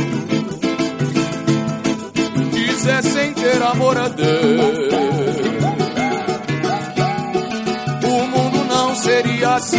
quisessem 2.52 3.34
ter 3.34 3.60
amor 3.60 3.98
a 3.98 4.08
Deus, 4.08 4.78
o 8.02 8.26
mundo 8.28 8.64
não 8.66 8.94
seria 8.94 9.56
assim. 9.56 9.76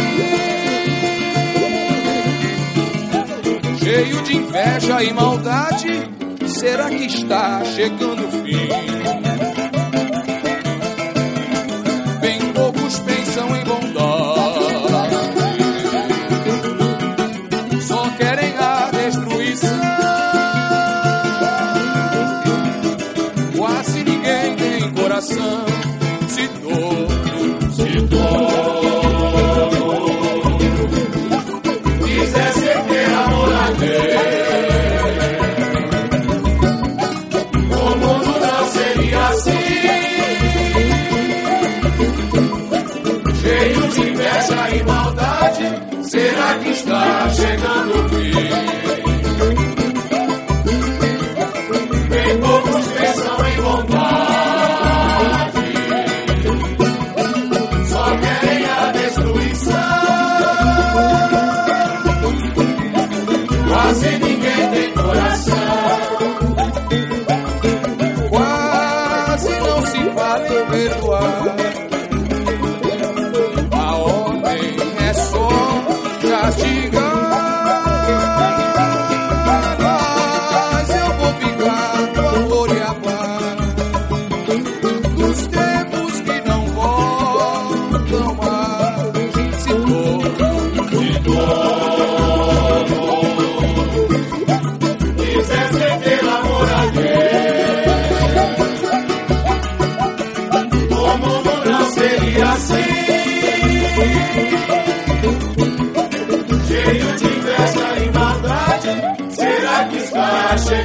Cheio 3.82 4.22
de 4.22 4.36
inveja 4.36 5.02
e 5.02 5.12
maldade, 5.12 6.10
será 6.46 6.88
que 6.88 7.06
está 7.06 7.64
chegando 7.64 8.28
o 8.28 8.30
fim? 8.30 9.51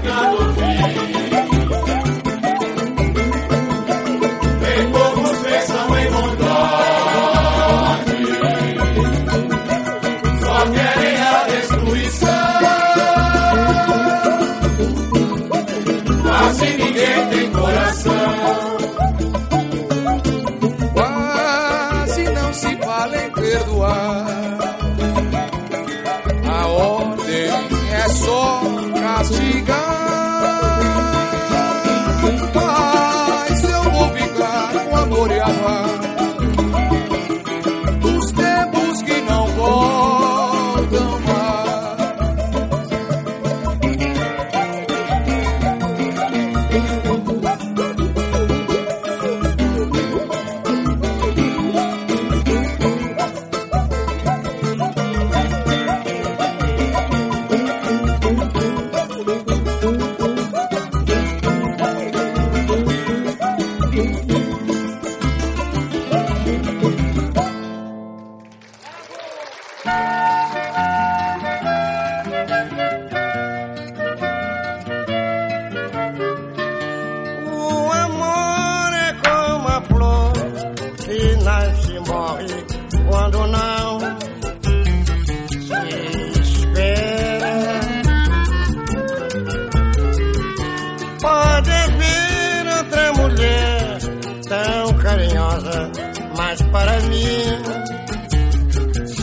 pecado 0.01 0.56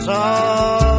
So. 0.04 0.93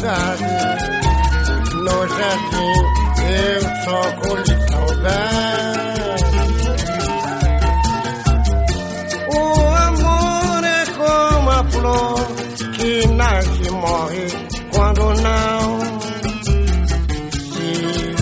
No 0.00 0.06
jardim 2.06 2.78
eu 3.26 3.60
só 3.84 4.00
colhi 4.20 4.56
saudade. 4.70 6.18
O 9.26 9.36
amor 9.74 10.64
é 10.64 10.86
como 10.96 11.50
a 11.50 11.64
flor 11.64 12.20
que 12.76 13.08
nasce 13.08 13.62
e 13.66 13.70
morre 13.72 14.26
quando 14.72 15.02
não 15.20 15.80
se 17.52 17.68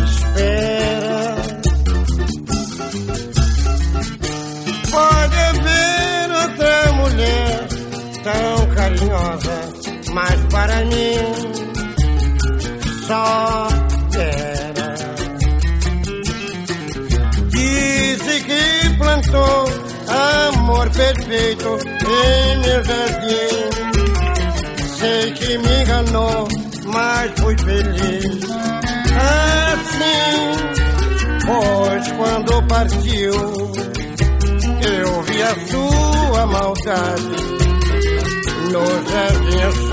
espera. 0.03 1.37
Pode 4.91 5.37
haver 5.37 6.31
outra 6.43 6.93
mulher 6.95 7.69
tão 8.25 8.75
carinhosa, 8.75 9.57
mas 10.15 10.41
para 10.51 10.85
mim 10.87 11.36
só 13.07 13.69
era. 14.19 14.95
Disse 17.49 18.41
que 18.45 18.99
plantou 18.99 19.65
amor 20.49 20.91
perfeito 20.91 21.79
em 22.09 22.59
meu 22.59 22.85
jardim. 22.85 23.57
Sei 24.99 25.33
que 25.33 25.59
me 25.59 25.83
enganou, 25.83 26.49
mas 26.87 27.33
fui 27.41 27.57
feliz. 27.59 28.47
Assim, 29.73 30.37
pois 31.47 32.13
quando 32.13 32.67
partiu, 32.67 33.35
eu 34.83 35.23
vi 35.23 35.43
a 35.43 35.55
sua 35.71 36.47
maldade 36.47 37.37
no 38.73 38.85
jardim 39.11 39.86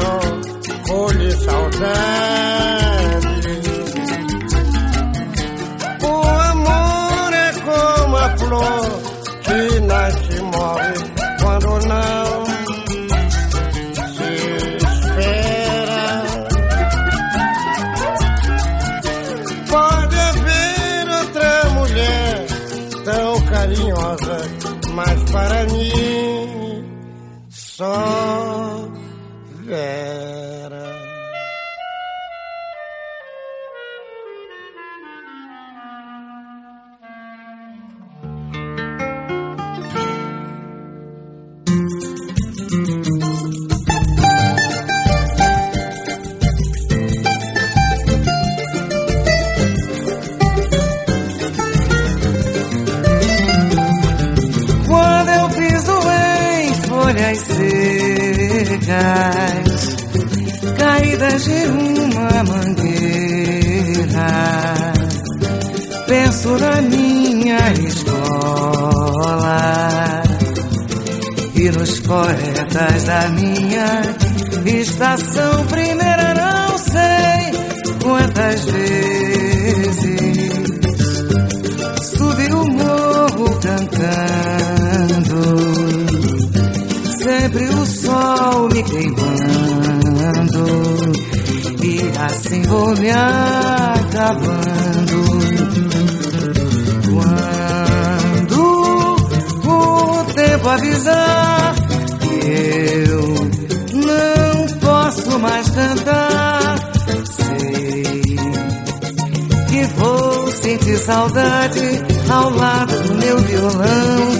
saudade 111.06 112.02
ao 112.30 112.50
lado 112.52 112.98
do 113.04 113.14
meu 113.16 113.38
violão, 113.40 114.32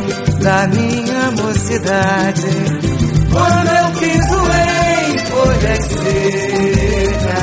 da 0.42 0.68
minha 0.68 1.32
mocidade. 1.32 2.48
Quando 3.32 3.68
eu 3.68 3.92
piso 4.00 4.40
em 4.62 5.18
folhas 5.26 5.84
secas, 6.00 7.34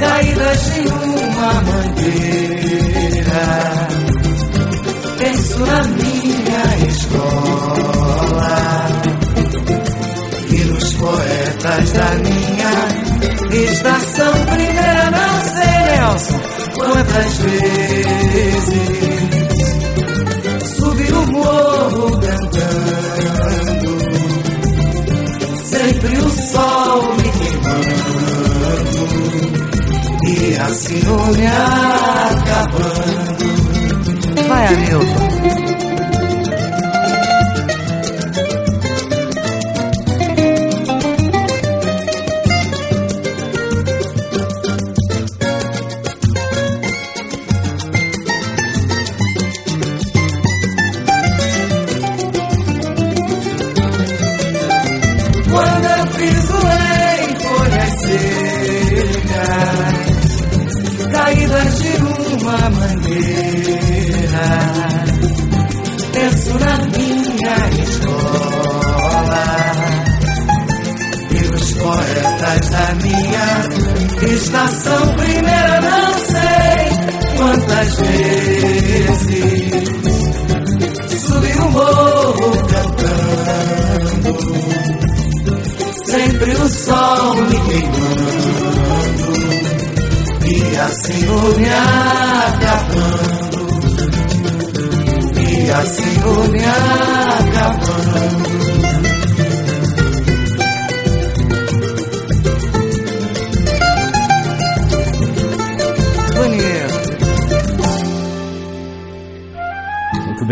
caídas 0.00 0.60
de 0.64 0.80
uma 0.88 1.52
mangueira, 1.62 3.46
penso 5.18 5.58
na 5.60 5.84
minha 5.84 6.64
escola 6.88 8.58
e 10.50 10.56
nos 10.64 10.94
poetas 10.94 11.92
da 11.92 12.10
minha 12.16 12.74
estação 13.64 14.32
primeira. 14.46 15.10
Não 15.12 15.40
sei, 15.44 15.82
Nelson, 15.98 16.40
quantas 16.74 17.36
vezes 17.38 18.74
subi 20.76 21.12
o 21.12 21.26
morro 21.32 22.20
cantando, 22.20 23.98
sempre 25.64 26.18
o 26.18 26.30
sol 26.30 27.02
me 27.16 27.30
queimando 27.30 28.14
e 30.26 30.56
assim 30.60 31.00
vou 31.00 31.26
me 31.34 31.46
acabando. 31.46 33.44
Vai, 34.48 34.66
Hamilton. 34.66 35.63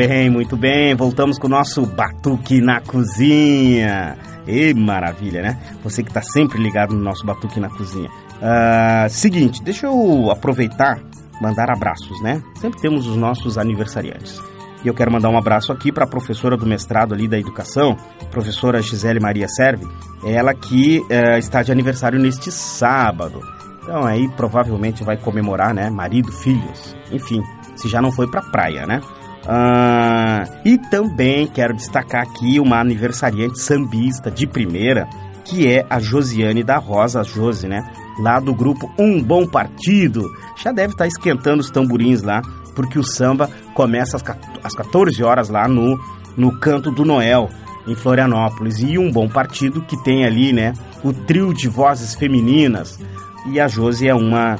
Bem, 0.08 0.28
muito 0.28 0.56
bem. 0.56 0.94
Voltamos 0.96 1.38
com 1.38 1.46
o 1.46 1.50
nosso 1.50 1.86
Batuque 1.86 2.60
na 2.60 2.80
Cozinha. 2.80 4.16
E 4.48 4.74
maravilha, 4.74 5.42
né? 5.42 5.58
Você 5.84 6.02
que 6.02 6.10
está 6.10 6.20
sempre 6.20 6.60
ligado 6.60 6.92
no 6.92 7.00
nosso 7.00 7.24
Batuque 7.24 7.60
na 7.60 7.68
Cozinha. 7.68 8.10
Ah, 8.40 9.06
seguinte, 9.08 9.62
deixa 9.62 9.86
eu 9.86 10.28
aproveitar, 10.30 11.00
mandar 11.40 11.70
abraços, 11.70 12.20
né? 12.20 12.42
Sempre 12.56 12.80
temos 12.80 13.06
os 13.06 13.16
nossos 13.16 13.56
aniversariantes. 13.56 14.42
E 14.84 14.88
eu 14.88 14.94
quero 14.94 15.12
mandar 15.12 15.28
um 15.28 15.38
abraço 15.38 15.70
aqui 15.70 15.92
para 15.92 16.04
a 16.04 16.08
professora 16.08 16.56
do 16.56 16.66
mestrado 16.66 17.14
ali 17.14 17.28
da 17.28 17.38
educação, 17.38 17.96
professora 18.32 18.82
Gisele 18.82 19.20
Maria 19.20 19.46
Serve, 19.46 19.86
ela 20.26 20.52
que 20.52 21.00
eh, 21.08 21.38
está 21.38 21.62
de 21.62 21.70
aniversário 21.70 22.18
neste 22.18 22.50
sábado. 22.50 23.40
Então 23.84 24.04
aí 24.04 24.28
provavelmente 24.30 25.04
vai 25.04 25.16
comemorar, 25.16 25.72
né? 25.72 25.88
Marido, 25.88 26.32
filhos, 26.32 26.96
enfim, 27.12 27.40
se 27.76 27.88
já 27.88 28.02
não 28.02 28.10
foi 28.10 28.28
para 28.28 28.42
praia, 28.42 28.84
né? 28.84 29.00
Ah, 29.46 30.44
e 30.64 30.78
também 30.78 31.46
quero 31.46 31.74
destacar 31.74 32.22
aqui 32.22 32.60
uma 32.60 32.78
aniversariante 32.78 33.60
sambista 33.60 34.30
de 34.30 34.46
primeira, 34.46 35.08
que 35.44 35.66
é 35.66 35.84
a 35.90 35.98
Josiane 35.98 36.62
da 36.62 36.78
Rosa, 36.78 37.20
a 37.20 37.24
Josi, 37.24 37.66
né? 37.66 37.82
Lá 38.20 38.38
do 38.38 38.54
grupo 38.54 38.90
Um 38.98 39.22
Bom 39.22 39.46
Partido. 39.46 40.30
Já 40.62 40.70
deve 40.70 40.92
estar 40.92 41.06
esquentando 41.06 41.60
os 41.60 41.70
tamborins 41.70 42.22
lá, 42.22 42.40
porque 42.74 42.98
o 42.98 43.04
samba 43.04 43.50
começa 43.74 44.16
às 44.16 44.22
14 44.22 44.52
às 44.62 44.74
14 44.74 45.22
horas 45.22 45.48
lá 45.48 45.66
no, 45.66 45.98
no 46.36 46.58
Canto 46.58 46.90
do 46.90 47.04
Noel, 47.04 47.48
em 47.86 47.94
Florianópolis. 47.94 48.78
E 48.78 48.98
Um 48.98 49.10
Bom 49.10 49.28
Partido 49.28 49.82
que 49.82 50.02
tem 50.02 50.24
ali, 50.24 50.52
né? 50.52 50.72
O 51.02 51.12
trio 51.12 51.52
de 51.52 51.68
vozes 51.68 52.14
femininas. 52.14 52.98
E 53.46 53.58
a 53.58 53.66
Josi 53.66 54.08
é 54.08 54.14
uma 54.14 54.56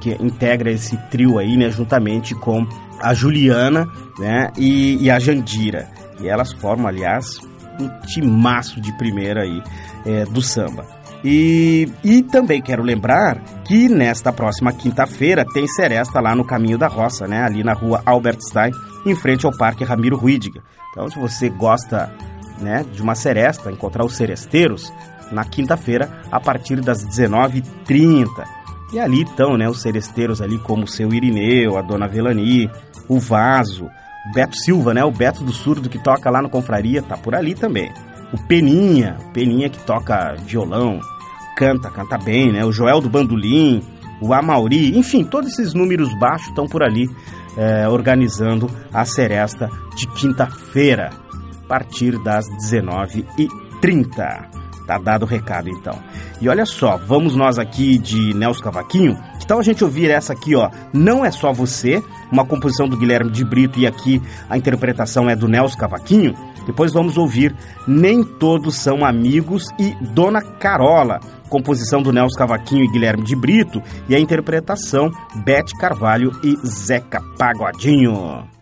que 0.00 0.10
integra 0.20 0.70
esse 0.70 0.96
trio 1.10 1.38
aí, 1.38 1.56
né? 1.56 1.70
Juntamente 1.70 2.34
com 2.34 2.66
a 3.02 3.14
Juliana 3.14 3.88
né, 4.18 4.50
e, 4.56 4.96
e, 5.02 5.10
a 5.10 5.18
Jandira. 5.18 5.88
E 6.20 6.28
elas 6.28 6.52
formam, 6.52 6.86
aliás, 6.86 7.38
um 7.80 7.88
timaço 8.06 8.80
de 8.80 8.92
primeira 8.96 9.42
aí 9.42 9.62
é, 10.06 10.24
do 10.24 10.40
samba. 10.40 10.86
E, 11.24 11.88
e 12.02 12.22
também 12.22 12.60
quero 12.60 12.82
lembrar 12.82 13.38
que 13.64 13.88
nesta 13.88 14.32
próxima 14.32 14.72
quinta-feira 14.72 15.44
tem 15.52 15.66
seresta 15.68 16.20
lá 16.20 16.34
no 16.34 16.44
Caminho 16.44 16.76
da 16.76 16.88
Roça, 16.88 17.28
né? 17.28 17.44
Ali 17.44 17.62
na 17.62 17.72
rua 17.72 18.02
Albert 18.04 18.40
Stein, 18.40 18.72
em 19.06 19.14
frente 19.14 19.46
ao 19.46 19.56
Parque 19.56 19.84
Ramiro 19.84 20.16
Ruidiga. 20.16 20.62
Então, 20.90 21.08
se 21.08 21.18
você 21.18 21.48
gosta 21.48 22.12
né, 22.60 22.84
de 22.92 23.00
uma 23.00 23.14
seresta, 23.14 23.70
encontrar 23.70 24.04
os 24.04 24.16
seresteiros, 24.16 24.92
na 25.32 25.44
quinta-feira, 25.44 26.10
a 26.30 26.38
partir 26.38 26.80
das 26.80 27.04
19h30. 27.06 28.28
E 28.92 28.98
ali 28.98 29.22
estão 29.22 29.56
né, 29.56 29.68
os 29.68 29.80
seresteiros 29.80 30.42
ali, 30.42 30.58
como 30.58 30.84
o 30.84 30.88
seu 30.88 31.12
Irineu, 31.12 31.78
a 31.78 31.82
dona 31.82 32.06
Velani, 32.06 32.70
o 33.08 33.18
Vaso, 33.18 33.86
o 33.86 34.32
Beto 34.32 34.56
Silva, 34.56 34.94
né? 34.94 35.04
O 35.04 35.10
Beto 35.10 35.42
do 35.42 35.52
Surdo 35.52 35.88
que 35.88 35.98
toca 35.98 36.30
lá 36.30 36.40
no 36.40 36.50
Confraria, 36.50 37.02
tá 37.02 37.16
por 37.16 37.34
ali 37.34 37.54
também. 37.54 37.92
O 38.32 38.38
Peninha, 38.46 39.16
o 39.20 39.32
Peninha 39.32 39.68
que 39.68 39.78
toca 39.80 40.34
violão, 40.44 41.00
canta, 41.56 41.90
canta 41.90 42.16
bem, 42.18 42.52
né? 42.52 42.64
O 42.64 42.72
Joel 42.72 43.00
do 43.00 43.10
Bandolim, 43.10 43.82
o 44.20 44.32
Amauri, 44.32 44.96
enfim, 44.96 45.24
todos 45.24 45.52
esses 45.52 45.74
números 45.74 46.16
baixos 46.18 46.48
estão 46.48 46.66
por 46.66 46.82
ali 46.82 47.10
é, 47.56 47.88
organizando 47.88 48.70
a 48.92 49.04
seresta 49.04 49.68
de 49.96 50.06
quinta-feira, 50.08 51.10
a 51.64 51.68
partir 51.68 52.18
das 52.22 52.46
19h30. 52.70 54.61
Tá 54.86 54.98
dado 54.98 55.22
o 55.22 55.26
recado 55.26 55.68
então. 55.68 55.98
E 56.40 56.48
olha 56.48 56.66
só, 56.66 56.96
vamos 56.96 57.36
nós 57.36 57.58
aqui 57.58 57.98
de 57.98 58.34
Nelson 58.34 58.62
Cavaquinho. 58.62 59.18
Que 59.38 59.46
tal 59.46 59.58
a 59.58 59.62
gente 59.62 59.84
ouvir 59.84 60.10
essa 60.10 60.32
aqui, 60.32 60.54
ó? 60.54 60.70
Não 60.92 61.24
é 61.24 61.30
só 61.30 61.52
você, 61.52 62.02
uma 62.30 62.44
composição 62.44 62.88
do 62.88 62.96
Guilherme 62.96 63.30
de 63.30 63.44
Brito 63.44 63.78
e 63.78 63.86
aqui 63.86 64.20
a 64.48 64.56
interpretação 64.56 65.28
é 65.28 65.36
do 65.36 65.48
Nelson 65.48 65.78
Cavaquinho. 65.78 66.34
Depois 66.66 66.92
vamos 66.92 67.16
ouvir 67.16 67.54
Nem 67.86 68.22
Todos 68.22 68.76
São 68.76 69.04
Amigos 69.04 69.68
e 69.78 69.94
Dona 70.12 70.40
Carola, 70.40 71.20
composição 71.48 72.02
do 72.02 72.12
Nelson 72.12 72.38
Cavaquinho 72.38 72.84
e 72.84 72.92
Guilherme 72.92 73.24
de 73.24 73.36
Brito 73.36 73.82
e 74.08 74.14
a 74.14 74.18
interpretação 74.18 75.10
Bete 75.44 75.76
Carvalho 75.76 76.30
e 76.42 76.56
Zeca 76.66 77.20
Pagodinho. 77.36 78.61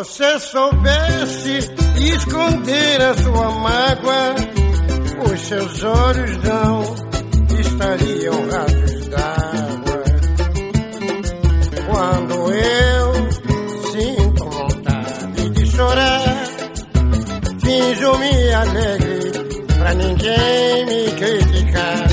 você 0.00 0.40
soubesse 0.40 1.58
esconder 1.98 3.02
a 3.02 3.14
sua 3.16 3.50
mágoa, 3.50 4.34
os 5.30 5.40
seus 5.40 5.84
olhos 5.84 6.36
não 6.38 6.82
estariam 7.60 8.48
rasos 8.50 9.08
d'água. 9.08 10.04
Quando 11.86 12.34
eu 12.54 13.30
sinto 13.92 14.44
vontade 14.48 15.50
de 15.50 15.66
chorar, 15.66 16.46
finjo-me 17.62 18.54
alegre 18.54 19.32
pra 19.76 19.94
ninguém 19.96 20.86
me 20.86 21.10
criticar. 21.12 22.06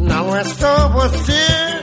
Não 0.00 0.36
é 0.36 0.42
só 0.42 0.88
você 0.88 1.80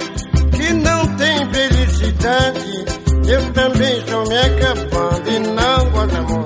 que 0.57 0.73
não 0.73 1.07
tem 1.15 1.53
felicidade. 1.53 2.94
Eu 3.27 3.53
também 3.53 3.97
estou 3.97 4.23
me 4.27 4.37
acabando 4.37 5.29
e 5.31 5.39
não 5.39 5.89
gosto 5.91 6.15
amor. 6.17 6.45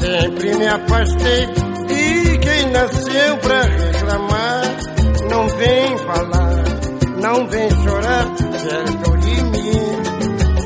Sempre 0.00 0.54
me 0.56 0.66
afastei 0.66 1.46
de 1.86 2.38
quem 2.38 2.70
nasceu 2.70 3.36
pra 3.38 3.62
reclamar. 3.62 4.62
Não 5.30 5.48
vem 5.48 5.98
falar, 5.98 6.64
não 7.22 7.48
vem 7.48 7.70
chorar 7.70 8.26
perto 8.36 9.16
de 9.18 9.42
mim. 9.44 9.80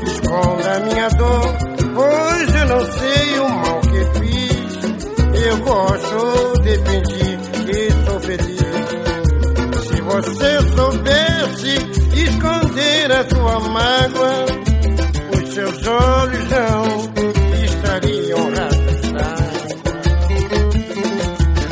Esconda 0.07 0.75
a 0.75 0.79
minha 0.81 1.09
dor, 1.09 1.55
pois 1.95 2.55
eu 2.55 2.65
não 2.65 2.85
sei 2.91 3.39
o 3.39 3.49
mal 3.49 3.79
que 3.81 4.19
fiz. 4.19 4.79
Eu 5.45 5.57
gosto 5.59 6.61
de 6.63 6.77
fingir 6.77 7.39
que 7.65 7.91
sou 8.05 8.19
feliz. 8.19 8.59
Se 9.87 10.01
você 10.01 10.51
soubesse 10.75 11.88
esconder 13.09 13.17
a 13.17 13.29
sua 13.29 13.59
mágoa, 13.59 14.45
os 15.33 15.53
seus 15.53 15.87
olhos 15.87 16.49
não 16.49 16.85
estariam 17.63 18.51
rasos 18.53 18.99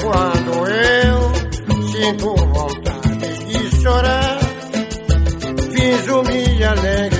Quando 0.01 0.51
eu 0.67 1.17
sinto 1.91 2.35
vontade 2.35 3.33
de 3.45 3.81
chorar, 3.81 4.39
finjo-me 5.71 6.63
alegre 6.63 7.16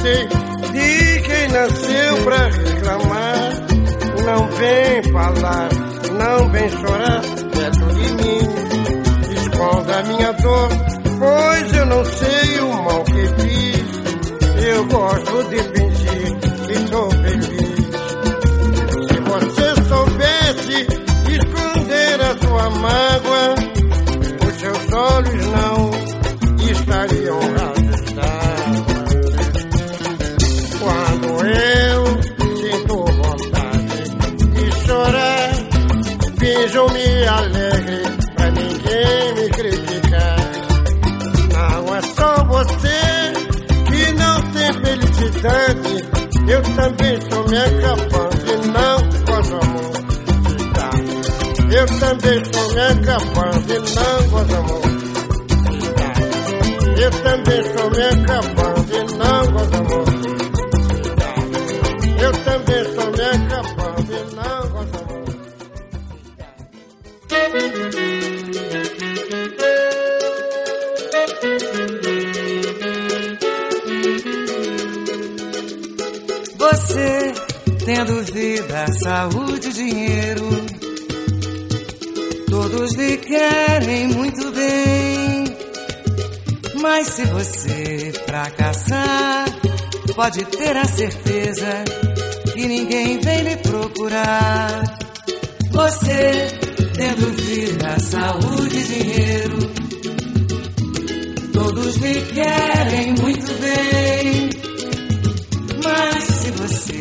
afastei 0.00 0.28
de 0.72 1.20
quem 1.22 1.48
nasceu 1.48 2.16
pra 2.24 2.48
reclamar. 2.48 3.50
Não 4.24 4.48
vem 4.48 5.02
falar, 5.12 5.68
não 6.18 6.48
vem 6.50 6.68
chorar 6.70 7.20
perto 7.54 7.86
de 7.94 8.12
mim. 8.12 8.40
Esconda 9.36 10.02
minha 10.04 10.32
dor, 10.32 10.68
pois 11.18 11.76
eu 11.76 11.86
não 11.86 12.04
sei 12.04 12.60
o 12.60 12.82
mal 12.82 13.04
que 13.04 13.26
fiz. 13.42 14.00
Eu 14.66 14.84
gosto 14.86 15.44
de 15.48 15.58
fingir 15.58 16.36
que 16.66 16.88
sou 16.88 17.10
feliz. 17.10 17.70
Se 19.08 19.20
você 19.20 19.88
soubesse 19.88 20.86
esconder 21.30 22.20
a 22.20 22.38
sua 22.38 22.70
mágoa, 22.70 23.54
os 24.46 24.54
seus 24.60 24.92
olhos 24.92 25.46
não 25.46 25.90
estariam 26.70 27.40
rasos 27.40 27.69
também 47.50 47.50
estou 47.50 47.50
me 47.50 47.58
acabando 47.58 48.46
e 48.46 48.56
não 48.68 48.98
gosto 49.24 49.54
amor. 49.56 49.90
Eu 51.72 51.86
também 51.98 52.42
estou 52.42 52.66
me 52.74 52.80
acabando 52.80 53.70
e 53.70 53.78
não 53.94 54.28
gosto 54.28 54.54
amor. 54.56 54.82
Eu 56.96 57.10
também 57.10 57.60
estou 57.60 57.90
me 57.90 58.02
acabando 58.02 58.59
tendo 77.92 78.22
vida, 78.32 78.86
saúde, 79.02 79.72
dinheiro, 79.72 80.48
todos 82.48 82.94
lhe 82.94 83.16
querem 83.16 84.06
muito 84.06 84.52
bem. 84.52 85.44
Mas 86.80 87.08
se 87.08 87.24
você 87.24 88.12
fracassar, 88.26 89.46
pode 90.14 90.44
ter 90.44 90.76
a 90.76 90.84
certeza 90.84 91.84
que 92.52 92.64
ninguém 92.64 93.18
vem 93.18 93.42
lhe 93.42 93.56
procurar. 93.56 94.98
Você 95.72 96.46
tendo 96.94 97.26
vida, 97.42 97.98
saúde 97.98 98.76
e 98.76 98.84
dinheiro, 98.84 99.58
todos 101.52 101.96
lhe 101.96 102.20
querem 102.22 103.14
muito 103.14 103.52
bem. 103.60 104.50
Mas 105.82 106.24
se 106.24 106.50
você 106.52 106.99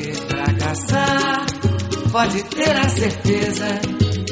pode 2.11 2.43
ter 2.43 2.75
a 2.75 2.89
certeza 2.89 3.65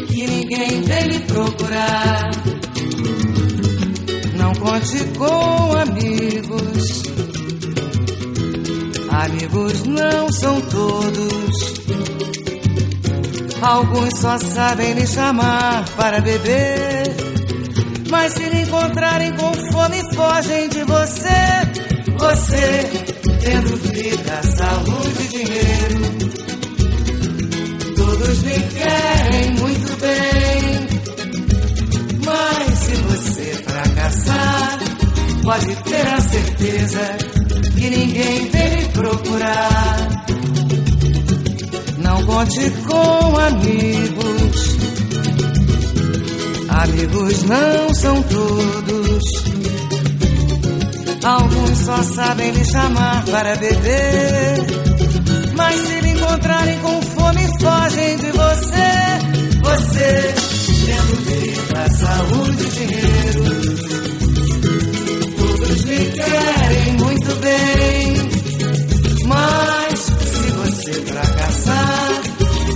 que 0.08 0.28
ninguém 0.28 0.82
vem 0.82 1.08
lhe 1.08 1.20
procurar. 1.22 2.32
Não 4.36 4.54
conte 4.56 5.04
com 5.18 5.74
amigos. 5.74 7.04
Amigos 9.10 9.84
não 9.84 10.32
são 10.32 10.62
todos. 10.62 11.78
Alguns 13.62 14.20
só 14.20 14.38
sabem 14.38 14.94
lhe 14.94 15.08
chamar 15.08 15.86
para 15.96 16.20
beber. 16.22 17.16
Mas 18.10 18.34
se 18.34 18.50
lhe 18.50 18.62
encontrarem 18.62 19.34
com 19.34 19.54
fome, 19.72 20.16
fogem 20.16 20.70
de 20.70 20.84
você. 20.84 21.98
Você, 22.20 22.90
tendo 23.42 23.76
vida, 23.78 24.42
saúde 24.44 25.24
e 25.24 25.28
dinheiro, 25.28 26.17
todos 28.08 28.40
lhe 28.44 28.60
querem 28.80 29.52
muito 29.56 29.98
bem. 30.00 30.88
Mas 32.26 32.80
se 32.80 32.96
você 32.96 33.64
fracassar, 33.66 34.80
pode 35.44 35.76
ter 35.76 36.08
a 36.08 36.22
certeza 36.22 37.18
que 37.76 37.90
ninguém 37.90 38.50
vem 38.50 38.76
lhe 38.76 38.86
procurar. 38.90 40.26
Não 41.98 42.26
conte 42.26 42.72
com 42.88 43.38
amigos. 43.38 44.78
Amigos 46.70 47.44
não 47.44 47.94
são 47.94 48.24
todos. 48.24 49.24
Alguns 51.24 51.78
só 51.80 52.04
sabem 52.04 52.52
lhe 52.52 52.64
chamar 52.64 53.26
para 53.26 53.56
beber. 53.58 54.66
Mas 55.58 55.76
se 55.76 56.02
lhe 56.02 56.12
encontrarem 56.12 56.80
com 56.80 57.02
fogem 57.60 58.18
de 58.18 58.32
você. 58.32 58.88
Você, 59.62 60.34
tendo 60.86 61.16
vida, 61.26 61.90
saúde 61.90 62.64
e 62.64 62.70
dinheiro. 62.70 63.44
Todos 65.38 65.82
lhe 65.84 66.06
querem 66.12 66.94
muito 66.94 67.36
bem. 67.42 68.16
Mas 69.28 70.00
se 70.00 70.48
você 70.52 70.94
fracassar, 71.06 72.22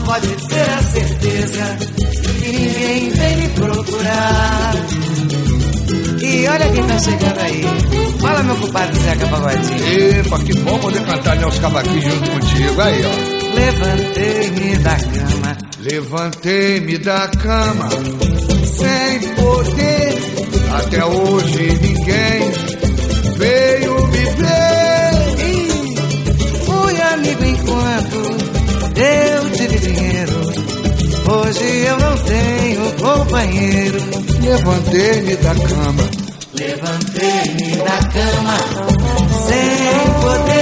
pode 0.06 0.28
ter 0.28 0.70
a 0.70 0.84
certeza 0.84 1.78
que 2.42 2.52
ninguém 2.52 3.10
vem 3.10 3.36
lhe 3.40 3.50
procurar. 3.50 4.74
E 6.22 6.48
olha 6.48 6.70
quem 6.72 6.84
tá 6.84 7.00
chegando 7.00 7.40
aí. 7.40 7.64
Fala, 8.20 8.44
meu 8.44 8.56
compadre 8.58 9.00
Zeca 9.00 9.28
Pagodinho. 9.28 10.20
Epa, 10.20 10.40
que 10.40 10.54
bom 10.56 10.80
poder 10.80 11.04
cantar 11.06 11.38
Nelson 11.38 11.62
Cavaquinho 11.62 12.02
junto 12.02 12.32
contigo. 12.32 12.82
Aí, 12.82 13.02
ó. 13.06 13.31
Levantei-me 13.54 14.78
da 14.78 14.96
cama, 14.96 15.58
Levantei-me 15.80 16.98
da 17.00 17.28
cama, 17.28 17.90
sem 18.66 19.20
poder. 19.36 20.14
Até 20.74 21.06
hoje 21.06 21.80
ninguém 21.82 22.52
veio 23.38 24.08
me 24.08 24.26
ver. 24.38 25.12
e 25.46 26.60
fui 26.66 27.02
amigo 27.02 27.44
enquanto 27.44 28.18
eu 28.96 29.50
tive 29.52 29.80
dinheiro. 29.80 30.42
Hoje 31.30 31.86
eu 31.86 31.98
não 32.00 32.18
tenho 32.18 32.92
companheiro. 33.02 34.00
Levantei-me 34.42 35.36
da 35.36 35.56
cama, 35.56 36.10
Levantei-me 36.54 37.76
da 37.78 37.98
cama, 38.10 38.58
sem 39.48 40.14
poder. 40.22 40.61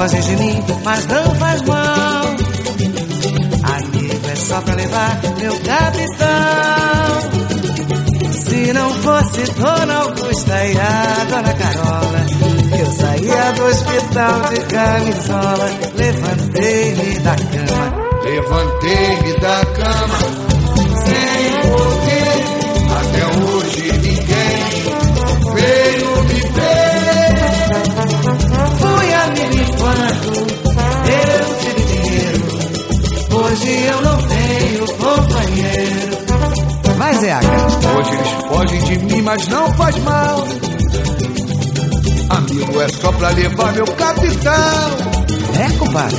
Fazem 0.00 0.20
de 0.22 0.36
mim, 0.36 0.64
mas 0.82 1.06
não 1.08 1.34
faz 1.34 1.60
mal. 1.60 2.24
Amigo 3.76 4.30
é 4.32 4.34
só 4.34 4.58
pra 4.62 4.74
levar 4.74 5.20
meu 5.38 5.52
capitão. 5.60 7.20
Se 8.32 8.72
não 8.72 8.94
fosse 8.94 9.42
Dona 9.52 9.94
Augusta 9.96 10.64
e 10.64 10.80
a 10.80 11.26
Dona 11.28 11.52
Carola, 11.52 12.26
eu 12.78 12.92
saía 12.92 13.52
do 13.52 13.66
hospital 13.66 14.40
de 14.48 14.60
camisola. 14.74 15.68
Levantei-me 15.94 17.18
da 17.18 17.36
cama. 17.36 17.92
Levantei-me 18.24 19.32
da 19.34 19.66
cama. 19.66 20.18
Sem 21.04 21.60
poder 21.68 22.40
até 22.96 23.26
hoje. 23.36 23.59
Hoje 33.60 33.84
eu 33.84 34.00
não 34.00 34.16
tenho 34.22 34.86
companheiro. 34.86 36.16
Vai, 36.96 37.14
Zeaca. 37.14 37.46
Hoje 37.98 38.14
eles 38.14 38.30
fogem 38.48 38.84
de 38.84 38.98
mim, 39.00 39.22
mas 39.22 39.48
não 39.48 39.74
faz 39.74 39.96
mal. 39.98 40.48
Amigo, 42.30 42.80
é 42.80 42.88
só 42.88 43.12
pra 43.12 43.28
levar 43.30 43.74
meu 43.74 43.84
capital. 43.84 44.90
É, 45.58 45.78
compadre? 45.78 46.16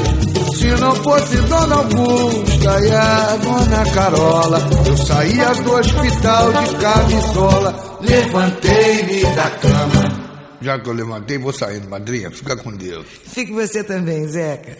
Se 0.56 0.68
não 0.80 0.96
fosse 0.98 1.38
Dona 1.38 1.76
Augusta 1.78 2.80
e 2.80 2.92
a 2.92 3.38
Dona 3.38 3.92
Carola, 3.92 4.60
eu 4.86 4.98
saía 4.98 5.54
do 5.56 5.74
hospital 5.74 6.54
de 6.54 6.76
camisola. 6.76 7.98
Levantei-me 8.02 9.36
da 9.36 9.50
cama. 9.50 10.22
Já 10.62 10.78
que 10.78 10.88
eu 10.88 10.94
levantei, 10.94 11.40
vou 11.40 11.52
saindo, 11.52 11.90
madrinha. 11.90 12.30
Fica 12.30 12.56
com 12.56 12.72
Deus. 12.72 13.08
Fique 13.26 13.52
você 13.52 13.84
também, 13.84 14.28
Zeca. 14.28 14.78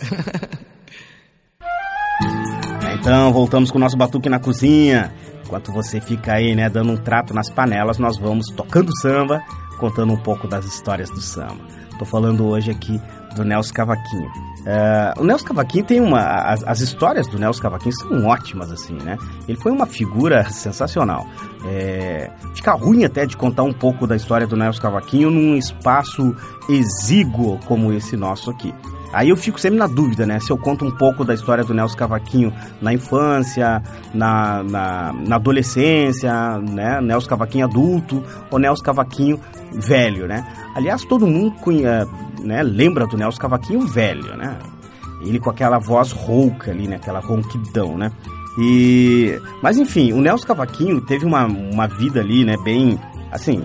Então, 3.02 3.34
voltamos 3.34 3.72
com 3.72 3.80
o 3.80 3.82
nosso 3.82 3.98
batuque 3.98 4.30
na 4.30 4.38
cozinha. 4.38 5.12
Enquanto 5.44 5.72
você 5.74 6.00
fica 6.00 6.34
aí, 6.34 6.54
né, 6.54 6.70
dando 6.70 6.92
um 6.92 6.98
trato 6.98 7.34
nas 7.34 7.50
panelas, 7.50 7.98
nós 7.98 8.16
vamos 8.16 8.46
tocando 8.50 8.96
samba, 9.02 9.42
contando 9.80 10.14
um 10.14 10.18
pouco 10.18 10.48
das 10.48 10.66
histórias 10.66 11.10
do 11.10 11.20
samba. 11.20 11.58
Tô 11.98 12.06
falando 12.06 12.46
hoje 12.46 12.70
aqui 12.70 13.02
do 13.36 13.44
Nelson 13.44 13.74
Cavaquinho. 13.74 14.30
É, 14.68 15.14
o 15.18 15.24
Nelson 15.24 15.46
Cavaquinho 15.46 15.84
tem 15.84 16.00
uma. 16.00 16.22
As, 16.22 16.64
as, 16.64 16.80
histórias 16.80 17.26
do 17.26 17.40
Nelson 17.40 17.64
Cavaquinho 17.64 17.96
são 17.96 18.28
ótimas, 18.28 18.72
assim, 18.72 18.94
né? 18.94 19.18
Ele 19.48 19.58
foi 19.58 19.72
uma 19.72 19.88
figura 19.88 20.44
sensacional. 20.54 21.26
É, 21.66 22.30
fica 22.54 22.72
ruim 22.74 23.04
até 23.04 23.26
de 23.26 23.36
contar 23.36 23.64
um 23.64 23.74
pouco 23.74 24.06
da 24.06 24.16
história 24.16 24.46
do 24.46 24.56
Nelson 24.56 24.80
Cavaquinho 24.80 25.32
num 25.32 25.56
espaço 25.56 26.36
exíguo 26.70 27.60
como 27.66 27.92
esse 27.92 28.16
nosso 28.16 28.52
aqui. 28.52 28.72
Aí 29.14 29.30
eu 29.30 29.36
fico 29.36 29.60
sempre 29.60 29.78
na 29.78 29.88
dúvida, 29.88 30.26
né? 30.26 30.40
Se 30.40 30.52
eu 30.52 30.58
conto 30.58 30.86
um 30.86 30.92
pouco 30.92 31.26
da 31.26 31.34
história 31.34 31.64
do 31.64 31.74
Nelson 31.74 31.98
Cavaquinho 31.98 32.54
na 32.82 32.94
infância, 32.94 33.82
na, 34.14 34.64
na, 34.64 35.14
na 35.14 35.36
adolescência, 35.36 36.32
né? 36.60 37.02
Nelson 37.02 37.30
Cavaquinho 37.30 37.66
adulto 37.66 38.24
ou 38.50 38.60
Nelson 38.60 38.84
Cavaquinho 38.84 39.40
velho, 39.74 40.28
né? 40.28 40.46
Aliás, 40.76 41.04
todo 41.04 41.28
mundo 41.28 41.56
conhece, 41.58 42.10
né, 42.40 42.64
lembra 42.64 43.06
do 43.06 43.18
Nelson 43.18 43.40
Cavaquinho 43.40 43.82
velho, 43.82 44.36
né? 44.38 44.58
Ele 45.22 45.40
com 45.40 45.50
aquela 45.50 45.78
voz 45.78 46.12
rouca 46.12 46.72
ali, 46.72 46.88
né? 46.88 46.96
Aquela 46.96 47.20
ronquidão, 47.20 47.98
né? 47.98 48.12
E... 48.58 49.40
Mas 49.62 49.78
enfim, 49.78 50.14
o 50.14 50.22
Nelson 50.22 50.48
Cavaquinho 50.48 51.02
teve 51.02 51.26
uma, 51.26 51.46
uma 51.46 51.88
vida 51.88 52.20
ali, 52.20 52.44
né? 52.44 52.56
Bem, 52.64 53.00
assim, 53.32 53.64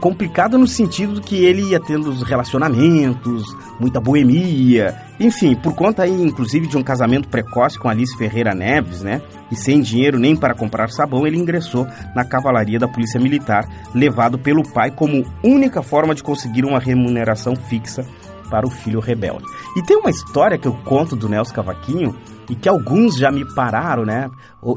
complicado 0.00 0.58
no 0.58 0.66
sentido 0.66 1.20
que 1.20 1.44
ele 1.44 1.62
ia 1.70 1.80
tendo 1.80 2.08
os 2.10 2.22
relacionamentos, 2.22 3.44
muita 3.80 4.00
boemia, 4.00 4.96
enfim, 5.20 5.56
por 5.56 5.74
conta 5.74 6.04
aí, 6.04 6.22
inclusive, 6.22 6.66
de 6.66 6.76
um 6.76 6.82
casamento 6.82 7.28
precoce 7.28 7.78
com 7.78 7.88
Alice 7.88 8.16
Ferreira 8.16 8.54
Neves, 8.54 9.02
né? 9.02 9.20
E 9.50 9.56
sem 9.56 9.80
dinheiro 9.80 10.18
nem 10.18 10.36
para 10.36 10.54
comprar 10.54 10.90
sabão, 10.90 11.26
ele 11.26 11.38
ingressou 11.38 11.86
na 12.14 12.24
cavalaria 12.24 12.78
da 12.78 12.86
Polícia 12.86 13.20
Militar, 13.20 13.68
levado 13.94 14.38
pelo 14.38 14.62
pai 14.62 14.90
como 14.90 15.24
única 15.42 15.82
forma 15.82 16.14
de 16.14 16.22
conseguir 16.22 16.64
uma 16.64 16.78
remuneração 16.78 17.56
fixa 17.56 18.04
para 18.48 18.66
o 18.66 18.70
filho 18.70 19.00
rebelde. 19.00 19.44
E 19.76 19.82
tem 19.82 19.96
uma 19.96 20.10
história 20.10 20.58
que 20.58 20.66
eu 20.66 20.72
conto 20.84 21.14
do 21.14 21.28
Nelson 21.28 21.54
Cavaquinho 21.54 22.14
e 22.48 22.54
que 22.54 22.68
alguns 22.68 23.16
já 23.16 23.30
me 23.30 23.44
pararam, 23.54 24.04
né? 24.04 24.30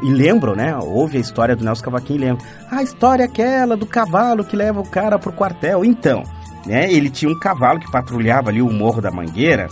E 0.04 0.10
lembram, 0.10 0.56
né? 0.56 0.76
Houve 0.76 1.18
a 1.18 1.22
história 1.22 1.56
do 1.56 1.64
Nelson 1.64 1.84
Cavaquinho 1.84 2.20
e 2.20 2.26
lembram. 2.26 2.46
A 2.70 2.84
história 2.84 3.24
é 3.24 3.26
aquela 3.26 3.78
do 3.78 3.86
cavalo 3.86 4.44
que 4.44 4.56
leva 4.56 4.80
o 4.80 4.90
cara 4.90 5.18
pro 5.18 5.32
quartel. 5.32 5.86
Então, 5.86 6.24
né? 6.66 6.92
Ele 6.92 7.10
tinha 7.10 7.32
um 7.32 7.40
cavalo 7.40 7.80
que 7.80 7.92
patrulhava 7.92 8.50
ali 8.50 8.62
o 8.62 8.72
Morro 8.72 9.02
da 9.02 9.12
Mangueira, 9.12 9.68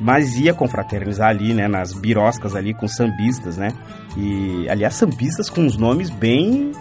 mas 0.00 0.36
ia 0.36 0.54
confraternizar 0.54 1.28
ali, 1.28 1.52
né? 1.52 1.66
Nas 1.66 1.92
biroscas 1.92 2.54
ali 2.54 2.72
com 2.72 2.86
sambistas, 2.86 3.56
né? 3.56 3.68
E, 4.16 4.68
aliás, 4.68 4.94
sambistas 4.94 5.50
com 5.50 5.66
os 5.66 5.76
nomes 5.76 6.08
bem 6.10 6.72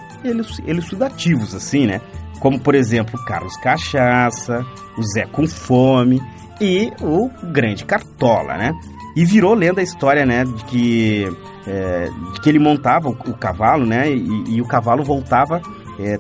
elucidativos, 0.66 1.56
assim, 1.56 1.88
né? 1.88 2.02
Como, 2.40 2.60
por 2.60 2.76
exemplo, 2.76 3.20
Carlos 3.26 3.58
Cachaça, 3.58 4.66
o 4.98 5.04
Zé 5.04 5.26
com 5.26 5.48
Fome 5.48 6.22
e 6.62 6.92
o 7.02 7.30
Grande 7.52 7.86
Cartola, 7.86 8.58
né? 8.58 8.72
E 9.20 9.26
virou 9.26 9.54
lenda 9.54 9.82
a 9.82 9.84
história, 9.84 10.26
né, 10.26 10.46
de 10.46 10.64
que, 10.64 11.28
é, 11.68 12.10
de 12.36 12.40
que 12.40 12.48
ele 12.48 12.58
montava 12.58 13.10
o, 13.10 13.12
o 13.12 13.34
cavalo, 13.34 13.86
né, 13.86 14.10
e, 14.10 14.56
e, 14.56 14.62
o 14.62 14.66
cavalo 14.66 15.04
voltava 15.04 15.62
é, 16.00 16.18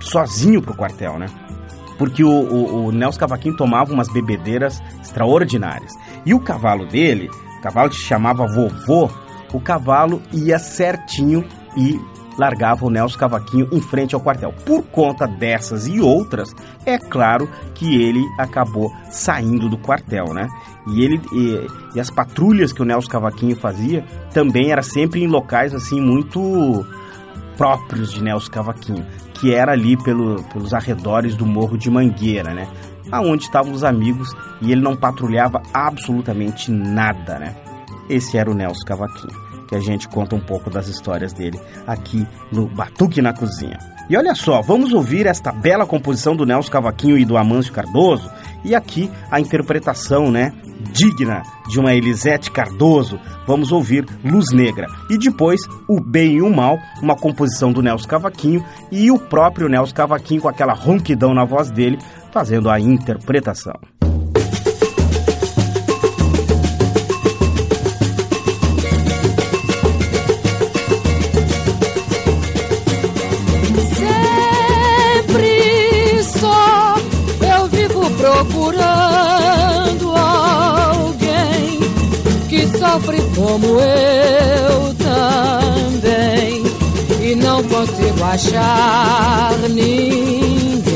sozinho 0.00 0.62
pro 0.62 0.74
quartel, 0.74 1.18
né? 1.18 1.26
Porque 1.98 2.24
o, 2.24 2.30
o, 2.30 2.86
o 2.86 2.92
Nelson 2.92 3.20
Cavaquinho 3.20 3.54
tomava 3.54 3.92
umas 3.92 4.10
bebedeiras 4.10 4.82
extraordinárias. 5.02 5.92
E 6.24 6.32
o 6.32 6.40
cavalo 6.40 6.86
dele, 6.86 7.28
o 7.58 7.60
cavalo 7.60 7.90
que 7.90 7.96
se 7.96 8.04
chamava 8.04 8.46
Vovô, 8.46 9.10
o 9.52 9.60
cavalo 9.60 10.22
ia 10.32 10.58
certinho 10.58 11.44
e 11.76 12.00
largava 12.40 12.86
o 12.86 12.90
Nelson 12.90 13.18
Cavaquinho 13.18 13.68
em 13.70 13.82
frente 13.82 14.14
ao 14.14 14.20
quartel. 14.20 14.54
Por 14.64 14.82
conta 14.84 15.26
dessas 15.26 15.86
e 15.86 16.00
outras, 16.00 16.54
é 16.86 16.96
claro 16.96 17.46
que 17.74 18.02
ele 18.02 18.24
acabou 18.38 18.90
saindo 19.10 19.68
do 19.68 19.76
quartel, 19.76 20.32
né? 20.32 20.48
E 20.88 21.04
ele 21.04 21.20
e, 21.32 21.66
e 21.96 22.00
as 22.00 22.10
patrulhas 22.10 22.72
que 22.72 22.80
o 22.80 22.84
Nelson 22.84 23.10
Cavaquinho 23.10 23.54
fazia 23.54 24.02
também 24.32 24.72
era 24.72 24.82
sempre 24.82 25.22
em 25.22 25.26
locais 25.26 25.74
assim 25.74 26.00
muito 26.00 26.86
próprios 27.58 28.10
de 28.10 28.22
Nelson 28.22 28.50
Cavaquinho, 28.50 29.06
que 29.34 29.52
era 29.54 29.72
ali 29.72 29.94
pelo, 30.02 30.42
pelos 30.44 30.72
arredores 30.72 31.36
do 31.36 31.44
Morro 31.44 31.76
de 31.76 31.90
Mangueira, 31.90 32.54
né? 32.54 32.66
Aonde 33.12 33.44
estavam 33.44 33.72
os 33.72 33.84
amigos 33.84 34.34
e 34.62 34.72
ele 34.72 34.80
não 34.80 34.96
patrulhava 34.96 35.60
absolutamente 35.74 36.70
nada, 36.70 37.38
né? 37.38 37.54
Esse 38.08 38.38
era 38.38 38.50
o 38.50 38.54
Nelson 38.54 38.86
Cavaquinho 38.86 39.49
que 39.70 39.76
a 39.76 39.80
gente 39.80 40.08
conta 40.08 40.34
um 40.34 40.40
pouco 40.40 40.68
das 40.68 40.88
histórias 40.88 41.32
dele 41.32 41.58
aqui 41.86 42.26
no 42.50 42.66
Batuque 42.66 43.22
na 43.22 43.32
Cozinha. 43.32 43.78
E 44.10 44.16
olha 44.16 44.34
só, 44.34 44.60
vamos 44.60 44.92
ouvir 44.92 45.28
esta 45.28 45.52
bela 45.52 45.86
composição 45.86 46.34
do 46.34 46.44
Nelson 46.44 46.72
Cavaquinho 46.72 47.16
e 47.16 47.24
do 47.24 47.36
Amâncio 47.36 47.72
Cardoso 47.72 48.28
e 48.64 48.74
aqui 48.74 49.08
a 49.30 49.38
interpretação, 49.38 50.28
né, 50.28 50.52
digna 50.92 51.44
de 51.68 51.78
uma 51.78 51.94
Elisete 51.94 52.50
Cardoso. 52.50 53.20
Vamos 53.46 53.70
ouvir 53.70 54.04
Luz 54.24 54.46
Negra 54.52 54.88
e 55.08 55.16
depois 55.16 55.60
O 55.88 56.00
Bem 56.00 56.38
e 56.38 56.42
o 56.42 56.50
Mal, 56.50 56.76
uma 57.00 57.14
composição 57.14 57.72
do 57.72 57.80
Nelson 57.80 58.08
Cavaquinho 58.08 58.64
e 58.90 59.08
o 59.12 59.20
próprio 59.20 59.68
Nelson 59.68 59.94
Cavaquinho 59.94 60.42
com 60.42 60.48
aquela 60.48 60.74
ronquidão 60.74 61.32
na 61.32 61.44
voz 61.44 61.70
dele 61.70 61.96
fazendo 62.32 62.68
a 62.68 62.80
interpretação. 62.80 63.78
Como 83.50 83.80
eu 83.80 84.94
também 84.94 86.62
e 87.20 87.34
não 87.34 87.60
consigo 87.64 88.22
achar 88.22 89.58
ninguém. 89.70 90.86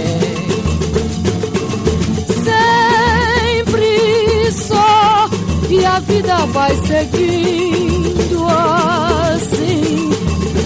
Sempre 3.64 4.52
só 4.52 5.28
e 5.68 5.84
a 5.84 5.98
vida 5.98 6.46
vai 6.46 6.76
seguindo 6.86 8.46
assim. 8.46 10.10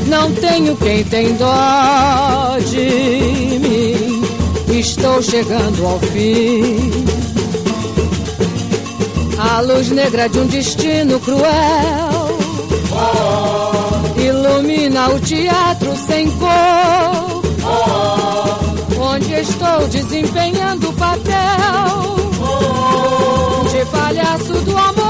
Não 0.08 0.30
tenho 0.34 0.76
quem 0.76 1.02
tem 1.04 1.34
dó 1.36 2.58
de 2.68 3.58
mim 3.60 4.78
estou 4.78 5.22
chegando 5.22 5.86
ao 5.86 5.98
fim. 5.98 7.27
A 9.58 9.60
luz 9.60 9.90
negra 9.90 10.28
de 10.28 10.38
um 10.38 10.46
destino 10.46 11.18
cruel 11.18 11.42
ilumina 14.16 15.08
o 15.08 15.18
teatro 15.18 15.96
sem 15.96 16.30
cor, 16.38 17.42
onde 19.00 19.32
estou 19.32 19.88
desempenhando 19.88 20.90
o 20.90 20.92
papel 20.92 21.32
de 23.68 23.84
palhaço 23.86 24.52
do 24.64 24.78
amor. 24.78 25.07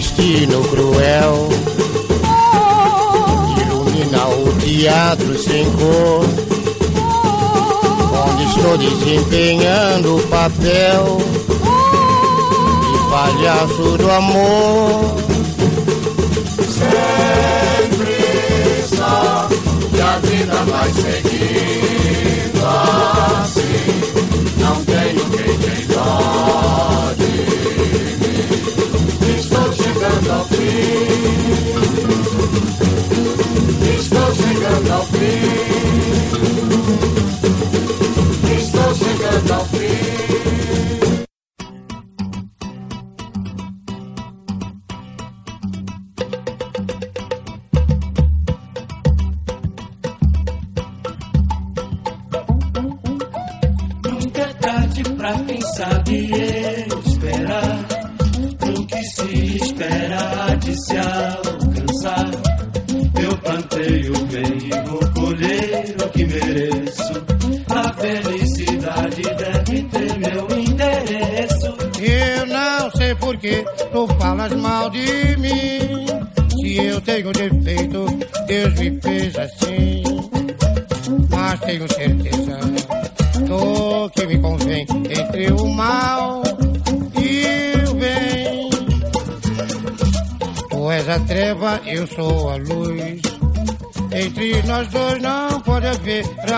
Destino 0.00 0.62
cruel 0.62 1.50
ilumina 3.60 4.28
o 4.28 4.50
teatro 4.58 5.38
sem 5.38 5.70
cor, 5.72 6.24
onde 8.26 8.44
estou 8.44 8.78
desempenhando 8.78 10.16
o 10.16 10.22
papel 10.28 11.18
de 12.80 12.98
palhaço 13.10 13.98
do 13.98 14.10
amor. 14.10 15.16
Sempre 16.78 18.16
só 18.96 19.48
que 19.90 20.00
a 20.00 20.18
vida 20.20 20.64
vai 20.64 20.90
seguindo 20.94 22.64
assim. 23.42 23.90
Não 24.56 24.82
tenho 24.82 25.24
quem 25.28 25.58
tem 25.58 25.86
dó 25.88 26.59
Estou 33.96 34.34
chegando 34.34 34.92
ao 34.92 35.04
fim. 35.06 35.40
Estou 38.58 38.94
chegando 38.94 39.52
ao 39.52 39.64
fim. 39.64 39.69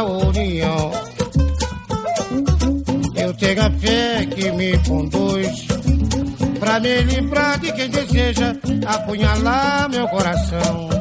União. 0.04 0.92
Eu 3.16 3.34
tenho 3.34 3.62
a 3.62 3.70
fé 3.70 4.26
que 4.26 4.50
me 4.52 4.78
conduz 4.78 5.66
pra 6.58 6.80
me 6.80 7.02
livrar 7.02 7.58
de 7.58 7.72
quem 7.72 7.88
deseja 7.90 8.56
apunhalar 8.86 9.88
meu 9.88 10.08
coração. 10.08 10.91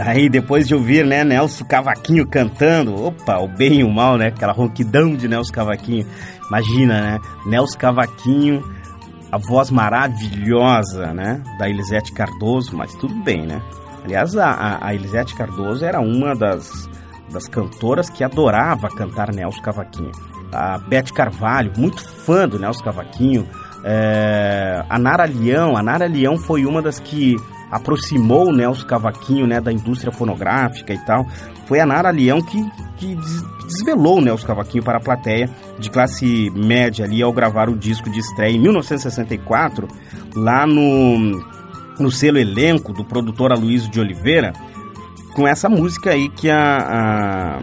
Aí 0.00 0.28
depois 0.28 0.68
de 0.68 0.74
ouvir, 0.74 1.04
né, 1.04 1.24
Nelson 1.24 1.64
Cavaquinho 1.64 2.26
cantando, 2.26 2.94
opa, 2.94 3.38
o 3.38 3.48
bem 3.48 3.80
e 3.80 3.84
o 3.84 3.90
mal, 3.90 4.16
né, 4.16 4.28
aquela 4.28 4.52
ronquidão 4.52 5.16
de 5.16 5.26
Nelson 5.26 5.52
Cavaquinho. 5.52 6.06
Imagina, 6.46 7.00
né, 7.00 7.18
Nelson 7.46 7.78
Cavaquinho, 7.78 8.62
a 9.32 9.38
voz 9.38 9.70
maravilhosa, 9.70 11.12
né, 11.12 11.42
da 11.58 11.68
Elisete 11.68 12.12
Cardoso, 12.12 12.76
mas 12.76 12.94
tudo 12.94 13.14
bem, 13.24 13.44
né. 13.44 13.60
Aliás, 14.04 14.36
a, 14.36 14.78
a, 14.80 14.94
Elisete 14.94 15.34
Cardoso 15.34 15.84
era 15.84 16.00
uma 16.00 16.34
das, 16.34 16.88
das 17.32 17.48
cantoras 17.48 18.08
que 18.08 18.22
adorava 18.22 18.88
cantar 18.88 19.34
Nelson 19.34 19.60
Cavaquinho. 19.60 20.12
A 20.52 20.78
Beth 20.78 21.12
Carvalho, 21.12 21.72
muito 21.76 22.02
fã 22.02 22.48
do 22.48 22.58
Nelson 22.58 22.84
Cavaquinho. 22.84 23.46
É, 23.84 24.82
a 24.88 24.98
Nara 24.98 25.26
Leão, 25.26 25.76
a 25.76 25.82
Nara 25.82 26.06
Leão 26.06 26.38
foi 26.38 26.64
uma 26.64 26.80
das 26.80 26.98
que 26.98 27.36
aproximou 27.70 28.48
o 28.48 28.52
Nelson 28.52 28.86
Cavaquinho 28.86 29.46
né, 29.46 29.60
da 29.60 29.72
indústria 29.72 30.12
fonográfica 30.12 30.92
e 30.92 30.98
tal. 30.98 31.26
Foi 31.66 31.80
a 31.80 31.86
Nara 31.86 32.10
Leão 32.10 32.40
que, 32.40 32.62
que 32.96 33.14
des- 33.14 33.44
desvelou 33.66 34.18
o 34.18 34.20
Nelson 34.20 34.46
Cavaquinho 34.46 34.82
para 34.82 34.98
a 34.98 35.00
plateia 35.00 35.50
de 35.78 35.90
classe 35.90 36.50
média 36.54 37.04
ali 37.04 37.22
ao 37.22 37.32
gravar 37.32 37.68
o 37.68 37.76
disco 37.76 38.08
de 38.10 38.18
estreia 38.20 38.54
em 38.56 38.58
1964, 38.60 39.86
lá 40.34 40.66
no, 40.66 41.42
no 41.98 42.10
selo 42.10 42.38
elenco 42.38 42.92
do 42.92 43.04
produtor 43.04 43.52
Aloysio 43.52 43.90
de 43.90 44.00
Oliveira, 44.00 44.52
com 45.34 45.46
essa 45.46 45.68
música 45.68 46.10
aí 46.10 46.28
que 46.30 46.50
a, 46.50 46.78
a, 46.78 47.58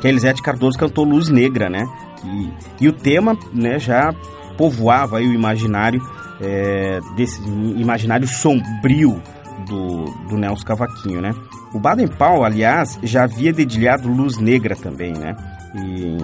que 0.00 0.06
a 0.06 0.10
Elisete 0.10 0.40
Cardoso 0.40 0.78
cantou 0.78 1.04
Luz 1.04 1.28
Negra, 1.28 1.68
né? 1.68 1.84
E, 2.24 2.84
e 2.84 2.88
o 2.88 2.92
tema 2.92 3.36
né, 3.52 3.78
já 3.80 4.14
povoava 4.56 5.18
aí 5.18 5.26
o 5.26 5.34
imaginário 5.34 6.00
é, 6.42 6.98
desse 7.16 7.40
imaginário 7.76 8.26
sombrio 8.26 9.22
do, 9.66 10.04
do 10.28 10.36
Nelson 10.36 10.64
Cavaquinho, 10.64 11.20
né? 11.20 11.32
O 11.72 11.78
Baden 11.78 12.08
Powell, 12.08 12.44
aliás, 12.44 12.98
já 13.02 13.24
havia 13.24 13.52
dedilhado 13.52 14.08
Luz 14.08 14.36
Negra 14.38 14.76
também, 14.76 15.12
né? 15.12 15.34
E, 15.74 16.18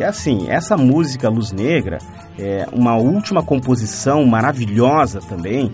e 0.00 0.02
assim, 0.02 0.48
essa 0.48 0.76
música 0.76 1.28
Luz 1.28 1.52
Negra 1.52 1.98
é 2.38 2.66
uma 2.72 2.96
última 2.96 3.42
composição 3.42 4.24
maravilhosa 4.24 5.20
também, 5.20 5.68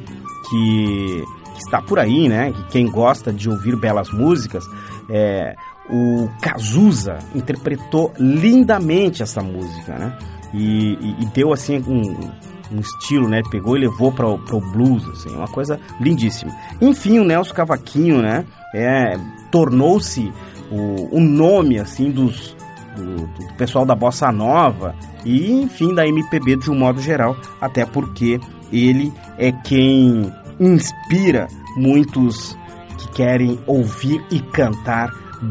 que, 0.51 1.25
que 1.55 1.59
está 1.65 1.81
por 1.83 1.99
aí, 1.99 2.29
né? 2.29 2.51
Que 2.53 2.65
quem 2.71 2.87
gosta 2.91 3.33
de 3.33 3.49
ouvir 3.49 3.77
belas 3.77 4.11
músicas, 4.11 4.65
é, 5.11 5.55
o 5.91 6.29
Cazuza 6.41 7.19
interpretou 7.35 8.13
lindamente 8.19 9.23
essa 9.23 9.43
música, 9.43 9.97
né? 9.99 10.17
E, 10.55 10.95
e- 11.01 11.17
e 11.23 11.27
deu 11.27 11.53
assim 11.53 11.79
um, 11.87 12.31
um 12.71 12.81
estilo, 12.81 13.29
né? 13.29 13.43
Pegou 13.51 13.77
e 13.77 13.81
levou 13.81 14.13
para 14.13 14.27
o 14.29 14.61
blues, 14.61 15.09
assim, 15.09 15.35
uma 15.35 15.49
coisa 15.49 15.81
lindíssima. 16.01 16.53
Enfim, 16.81 17.19
o 17.19 17.25
Nelson 17.25 17.55
Cavaquinho, 17.55 18.21
né? 18.21 18.45
É, 18.75 19.19
tornou-se 19.51 20.33
o, 20.71 21.17
o 21.17 21.21
nome 21.21 21.79
assim 21.79 22.11
dos 22.11 22.57
do, 22.97 23.27
do 23.27 23.55
pessoal 23.57 23.85
da 23.85 23.95
bossa 23.95 24.31
nova 24.31 24.95
e 25.25 25.51
enfim 25.53 25.95
da 25.95 26.07
MPB 26.07 26.57
de 26.57 26.71
um 26.71 26.79
modo 26.79 27.01
geral, 27.01 27.37
até 27.61 27.85
porque 27.85 28.41
ele 28.73 29.13
é 29.39 29.53
quem 29.53 30.33
inspira 30.59 31.49
muitos 31.77 32.57
que 32.99 33.09
querem 33.11 33.59
ouvir 33.67 34.25
e 34.31 34.41
cantar 34.41 35.11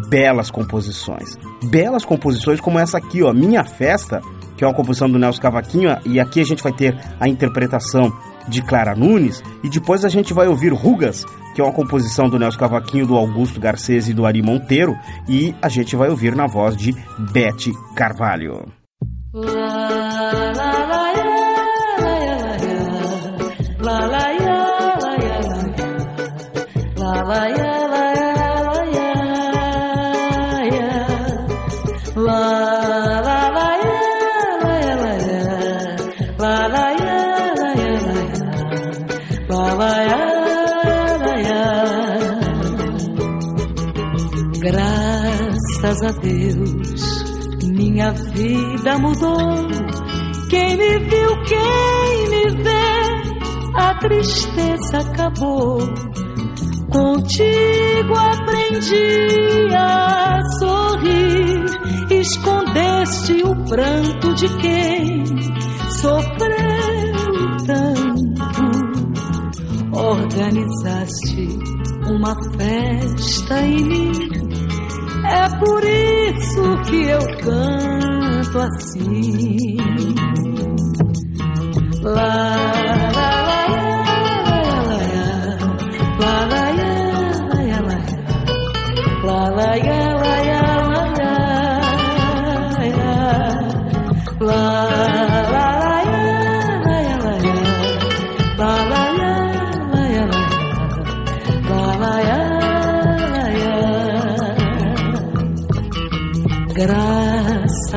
belas 0.10 0.50
composições. 0.50 1.38
Belas 1.70 2.06
composições 2.06 2.60
como 2.60 2.80
essa 2.80 2.98
aqui, 2.98 3.22
ó, 3.24 3.34
Minha 3.34 3.64
Festa, 3.64 4.22
que 4.64 4.66
é 4.66 4.70
uma 4.70 4.74
composição 4.74 5.10
do 5.10 5.20
Nelson 5.20 5.42
Cavaquinho, 5.42 5.98
e 6.06 6.22
aqui 6.22 6.40
a 6.40 6.46
gente 6.46 6.64
vai 6.64 6.72
ter 6.72 6.98
a 7.20 7.28
interpretação 7.28 8.14
de 8.48 8.62
Clara 8.62 8.96
Nunes, 8.96 9.44
e 9.62 9.70
depois 9.70 10.06
a 10.06 10.10
gente 10.10 10.34
vai 10.34 10.48
ouvir 10.48 10.72
Rugas, 10.72 11.26
que 11.54 11.60
é 11.60 11.64
uma 11.66 11.74
composição 11.74 12.30
do 12.30 12.40
Nelson 12.40 12.60
Cavaquinho, 12.60 13.06
do 13.06 13.18
Augusto 13.18 13.60
Garcês 13.60 14.08
e 14.08 14.14
do 14.14 14.26
Ari 14.26 14.42
Monteiro, 14.42 14.98
e 15.28 15.54
a 15.62 15.68
gente 15.68 15.98
vai 15.98 16.10
ouvir 16.10 16.34
na 16.34 16.48
voz 16.48 16.78
de 16.78 16.96
Bete 17.34 17.74
Carvalho. 17.94 18.72
La 19.34 20.43
minha 48.04 48.12
vida 48.12 48.98
mudou. 48.98 49.68
Quem 50.50 50.78
me 50.78 51.00
viu, 51.00 51.44
quem 51.44 52.30
me 52.30 52.50
vê, 52.64 52.92
a 53.76 53.96
tristeza 54.00 54.98
acabou. 55.00 55.80
Contigo 56.92 58.14
aprendi 58.16 59.74
a 59.76 60.40
sorrir, 60.60 61.66
escondeste 62.12 63.42
o 63.44 63.56
pranto 63.66 64.36
de 64.36 64.48
quem 64.58 65.26
sofreu 65.90 67.58
tanto. 67.66 68.14
Organizaste 69.96 71.48
uma 72.08 72.36
festa 72.58 73.62
em 73.62 73.84
mim, 73.86 74.33
é 75.26 75.50
por 75.60 75.84
isso 75.84 76.78
que 76.90 77.04
eu 77.04 77.20
canto 77.44 78.60
assim. 78.60 79.78
Lá, 82.04 82.84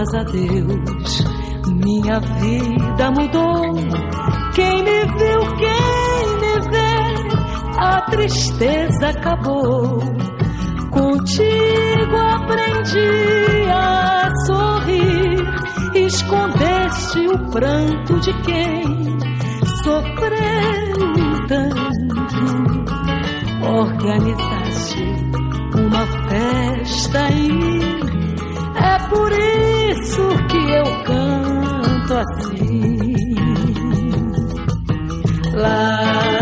Graças 0.06 0.14
a 0.14 0.22
Deus, 0.24 1.24
minha 1.84 2.20
vida 2.20 3.10
mudou. 3.10 3.74
Quem 4.54 4.84
me 4.84 5.00
viu, 5.00 5.40
quem 5.56 6.26
me 6.40 6.60
vê, 6.70 7.78
a 7.78 8.00
tristeza 8.02 9.08
acabou. 9.08 9.98
Contigo 10.90 12.16
aprendi 12.16 13.68
a 13.68 14.30
sorrir, 14.46 15.44
escondeste 16.06 17.26
o 17.26 17.50
pranto 17.50 18.20
de 18.20 18.32
quem 18.42 18.84
sofreu 19.82 20.94
tanto. 21.48 22.06
Organizaste 23.66 25.02
uma 25.74 26.06
festa 26.28 27.28
mim 27.30 27.80
é 28.76 29.08
por 29.08 29.32
isso 29.32 29.65
que 30.48 30.70
eu 30.72 30.84
canto 31.04 32.14
assim. 32.14 33.34
Lá, 35.54 36.35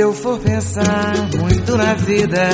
Se 0.00 0.04
eu 0.04 0.14
for 0.14 0.38
pensar 0.38 1.12
muito 1.38 1.76
na 1.76 1.92
vida, 1.92 2.48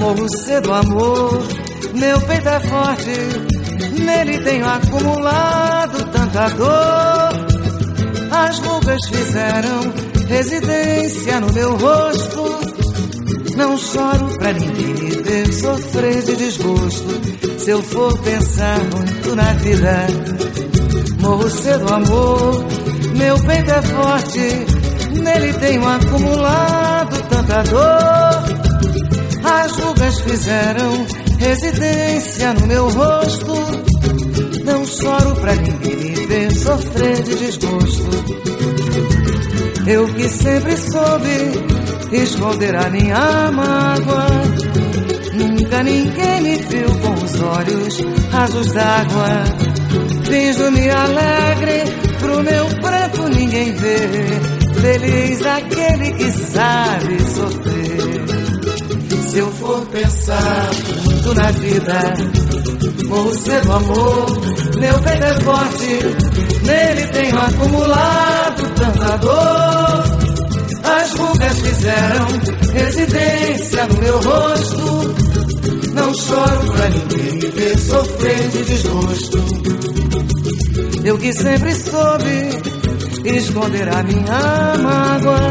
morro 0.00 0.26
cedo 0.30 0.72
amor. 0.72 1.46
Meu 1.94 2.18
peito 2.22 2.48
é 2.48 2.60
forte, 2.60 4.02
nele 4.02 4.38
tenho 4.38 4.66
acumulado 4.66 6.10
tanta 6.10 6.48
dor. 6.48 7.46
As 8.30 8.58
rugas 8.60 8.98
fizeram 9.10 9.92
residência 10.26 11.38
no 11.40 11.52
meu 11.52 11.76
rosto. 11.76 12.58
Não 13.58 13.76
choro 13.76 14.38
pra 14.38 14.54
ninguém 14.54 14.94
me 14.94 15.10
ver 15.22 15.52
sofrer 15.52 16.22
de 16.22 16.34
desgosto. 16.34 17.58
Se 17.58 17.70
eu 17.72 17.82
for 17.82 18.18
pensar 18.20 18.78
muito 18.78 19.36
na 19.36 19.52
vida, 19.52 20.06
morro 21.20 21.50
cedo 21.50 21.92
amor. 21.92 22.64
Meu 23.14 23.38
peito 23.40 23.70
é 23.70 23.82
forte, 23.82 24.73
nele 25.20 25.52
tenho 25.54 25.86
acumulado 25.86 27.22
tanta 27.28 27.62
dor. 27.62 28.64
As 29.44 29.72
rugas 29.72 30.20
fizeram 30.20 31.06
residência 31.38 32.54
no 32.54 32.66
meu 32.66 32.88
rosto. 32.88 33.54
Não 34.64 34.84
choro 34.86 35.34
pra 35.36 35.54
ninguém 35.54 35.96
me 35.96 36.26
ver 36.26 36.52
sofrer 36.52 37.22
de 37.22 37.34
desgosto. 37.34 38.10
Eu 39.86 40.06
que 40.14 40.28
sempre 40.28 40.76
soube 40.78 41.52
esconder 42.12 42.74
a 42.74 42.88
minha 42.90 43.52
mágoa. 43.52 44.26
Nunca 45.34 45.82
ninguém 45.82 46.40
me 46.40 46.56
viu 46.56 46.88
com 47.00 47.24
os 47.24 47.40
olhos 47.40 48.00
rasos 48.30 48.72
d'água. 48.72 49.44
Finjo-me 50.24 50.88
alegre, 50.88 51.84
pro 52.18 52.42
meu 52.42 52.66
pranto 52.80 53.28
ninguém 53.28 53.72
vê. 53.72 54.63
Feliz 54.84 55.40
aquele 55.46 56.12
que 56.12 56.30
sabe 56.30 57.18
sofrer. 57.30 58.24
Se 59.30 59.38
eu 59.38 59.50
for 59.52 59.86
pensar 59.86 60.70
muito 61.06 61.34
na 61.34 61.50
vida, 61.52 62.14
morro 63.08 63.32
cedo 63.32 63.72
amor, 63.72 64.26
meu 64.78 64.98
peito 65.00 65.24
é 65.24 65.40
forte, 65.40 66.66
nele 66.66 67.06
tenho 67.06 67.38
acumulado 67.40 68.74
tanta 68.74 69.16
dor. 69.16 70.04
As 70.84 71.12
rugas 71.14 71.60
fizeram 71.60 72.26
residência 72.74 73.86
no 73.86 73.96
meu 74.02 74.20
rosto. 74.20 75.14
Não 75.94 76.12
choro 76.12 76.72
pra 76.72 76.88
ninguém 76.90 77.32
me 77.32 77.50
ver 77.52 77.78
sofrer 77.78 78.48
de 78.50 78.64
desgosto. 78.64 79.38
Eu 81.04 81.16
que 81.16 81.32
sempre 81.32 81.74
soube 81.74 82.73
esconder 83.24 83.88
a 83.88 84.02
minha 84.02 84.78
mágoa. 84.82 85.50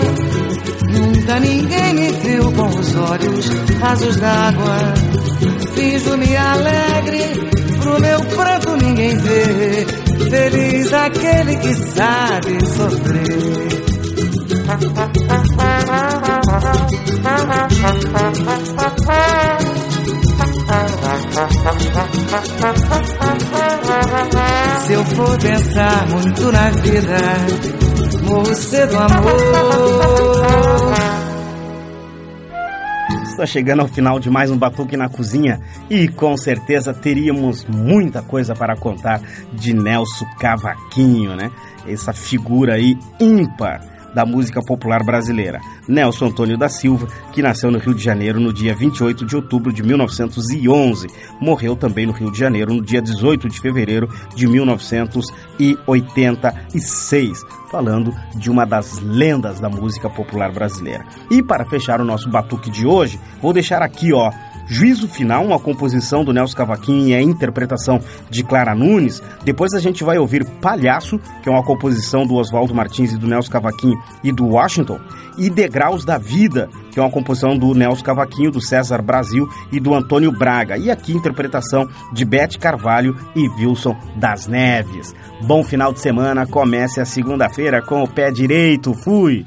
Nunca 0.92 1.40
ninguém 1.40 1.94
me 1.94 2.12
viu 2.12 2.52
com 2.52 2.68
os 2.68 2.96
olhos 2.96 3.50
rasos 3.80 4.16
d'água. 4.18 4.78
Fiz-me 5.74 6.38
alegre, 6.38 7.24
pro 7.82 8.02
meu 8.02 8.20
pranto 8.26 8.78
ninguém 8.78 9.18
vê. 9.18 9.86
Feliz 10.30 10.94
aquele 10.94 11.56
que 11.58 11.74
sabe 11.74 12.66
sofrer. 12.66 13.84
Se 24.86 24.94
eu 24.94 25.06
for 25.06 25.40
pensar 25.40 26.08
muito 26.10 26.52
na 26.52 26.70
vida, 26.72 27.18
morro 28.24 28.54
cedo 28.54 28.98
amor. 28.98 29.34
Está 33.24 33.46
chegando 33.46 33.82
ao 33.82 33.88
final 33.88 34.20
de 34.20 34.30
mais 34.30 34.52
um 34.52 34.58
Batuque 34.58 34.96
na 34.96 35.10
Cozinha 35.10 35.60
e 35.90 36.08
com 36.08 36.38
certeza 36.38 36.94
teríamos 36.94 37.66
muita 37.66 38.22
coisa 38.22 38.54
para 38.54 38.76
contar 38.76 39.22
de 39.54 39.74
Nelson 39.74 40.26
Cavaquinho, 40.40 41.36
né? 41.36 41.50
Essa 41.88 42.14
figura 42.14 42.76
aí 42.76 42.98
ímpar 43.20 43.93
da 44.14 44.26
música 44.26 44.62
popular 44.62 45.02
brasileira. 45.04 45.60
Nelson 45.88 46.26
Antônio 46.28 46.58
da 46.58 46.68
Silva, 46.70 47.08
que 47.32 47.42
nasceu 47.42 47.72
no 47.72 47.80
Rio 47.80 47.94
de 47.94 48.04
Janeiro 48.04 48.40
no 48.40 48.54
dia 48.54 48.74
28 48.76 49.26
de 49.26 49.36
outubro 49.36 49.74
de 49.74 49.84
1911, 49.84 51.08
morreu 51.40 51.76
também 51.76 52.06
no 52.06 52.14
Rio 52.14 52.32
de 52.32 52.40
Janeiro 52.40 52.74
no 52.74 52.82
dia 52.82 53.02
18 53.02 53.50
de 53.50 53.60
fevereiro 53.60 54.08
de 54.36 54.48
1986, 54.48 57.42
falando 57.72 58.14
de 58.36 58.52
uma 58.52 58.66
das 58.66 59.00
lendas 59.00 59.60
da 59.60 59.70
música 59.70 60.10
popular 60.10 60.52
brasileira. 60.52 61.06
E 61.32 61.42
para 61.42 61.66
fechar 61.66 62.00
o 62.00 62.06
nosso 62.06 62.30
batuque 62.30 62.70
de 62.70 62.86
hoje, 62.86 63.20
vou 63.42 63.52
deixar 63.52 63.82
aqui, 63.82 64.14
ó, 64.14 64.32
Juízo 64.68 65.08
Final, 65.08 65.46
uma 65.46 65.60
composição 65.60 66.24
do 66.24 66.34
Nelson 66.34 66.56
Cavaquinho 66.56 67.08
e 67.08 67.14
a 67.14 67.22
interpretação 67.22 68.00
de 68.30 68.44
Clara 68.44 68.74
Nunes. 68.74 69.22
Depois 69.44 69.74
a 69.74 69.80
gente 69.80 70.04
vai 70.04 70.18
ouvir 70.18 70.46
Palhaço, 70.62 71.20
que 71.42 71.50
é 71.50 71.52
uma 71.52 71.64
composição 71.64 72.26
do 72.26 72.36
Oswaldo 72.36 72.74
Martins 72.74 73.14
e 73.14 73.18
do 73.18 73.28
Nelson 73.28 73.52
Cavaquinho 73.52 74.02
e 74.24 74.32
do 74.32 74.48
Washington. 74.48 75.00
E 75.38 75.50
Degraus 75.50 76.06
da 76.06 76.18
Vida, 76.18 76.70
que 76.92 77.00
é 77.00 77.02
uma 77.02 77.12
composição 77.12 77.58
do 77.58 77.74
Nelson 77.74 78.04
Cavaquinho, 78.04 78.52
do 78.52 78.62
César 78.62 79.02
Brasil 79.02 79.48
e 79.72 79.80
do 79.80 79.94
Antônio 79.94 80.32
Braga. 80.32 80.78
E 80.78 80.92
aqui 80.92 81.14
interpretação 81.14 81.88
de 82.14 82.24
Bete 82.24 82.60
Carvalho 82.60 83.18
e 83.36 83.50
Wilson 83.50 83.96
das 84.16 84.48
Neves. 84.48 85.14
Bom 85.42 85.64
final 85.64 85.92
de 85.92 86.00
semana, 86.00 86.46
comece 86.46 87.02
a 87.02 87.06
segunda-feira 87.06 87.82
com 87.82 88.04
o 88.04 88.08
pé 88.08 88.32
direito. 88.32 88.94
Fui! 88.94 89.46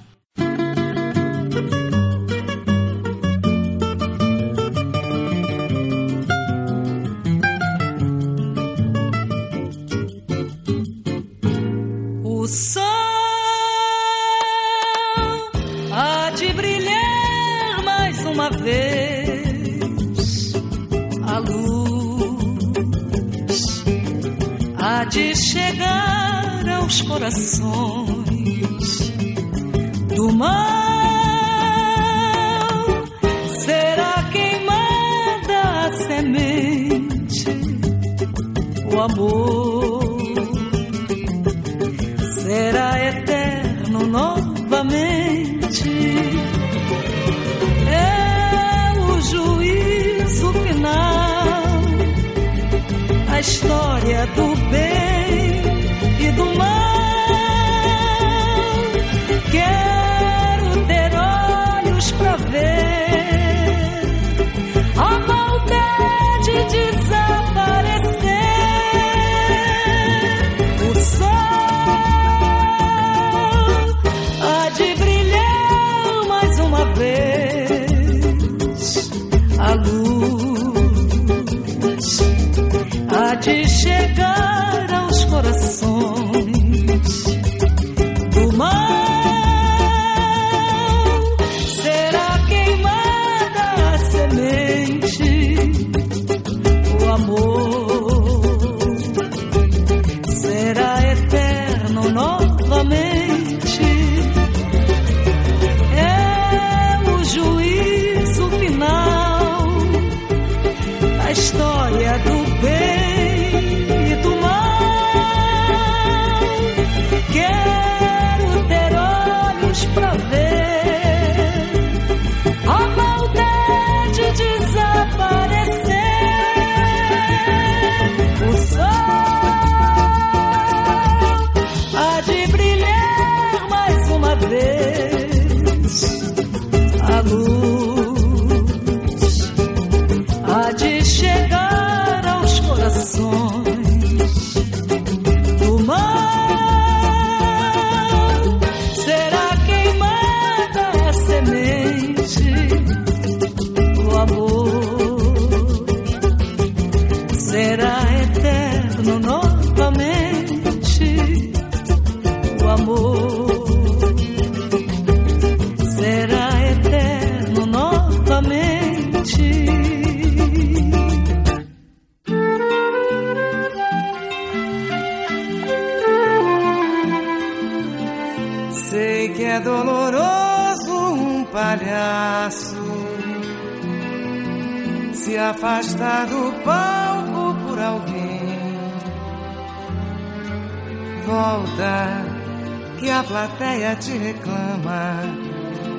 Que 192.98 193.10
a 193.10 193.22
plateia 193.22 193.96
te 193.96 194.12
reclama. 194.16 195.22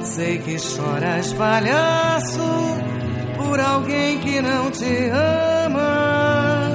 Sei 0.02 0.40
que 0.40 0.58
choras, 0.58 1.34
palhaço, 1.34 2.42
por 3.38 3.60
alguém 3.60 4.20
que 4.20 4.42
não 4.42 4.72
te 4.72 5.10
ama. 5.66 6.70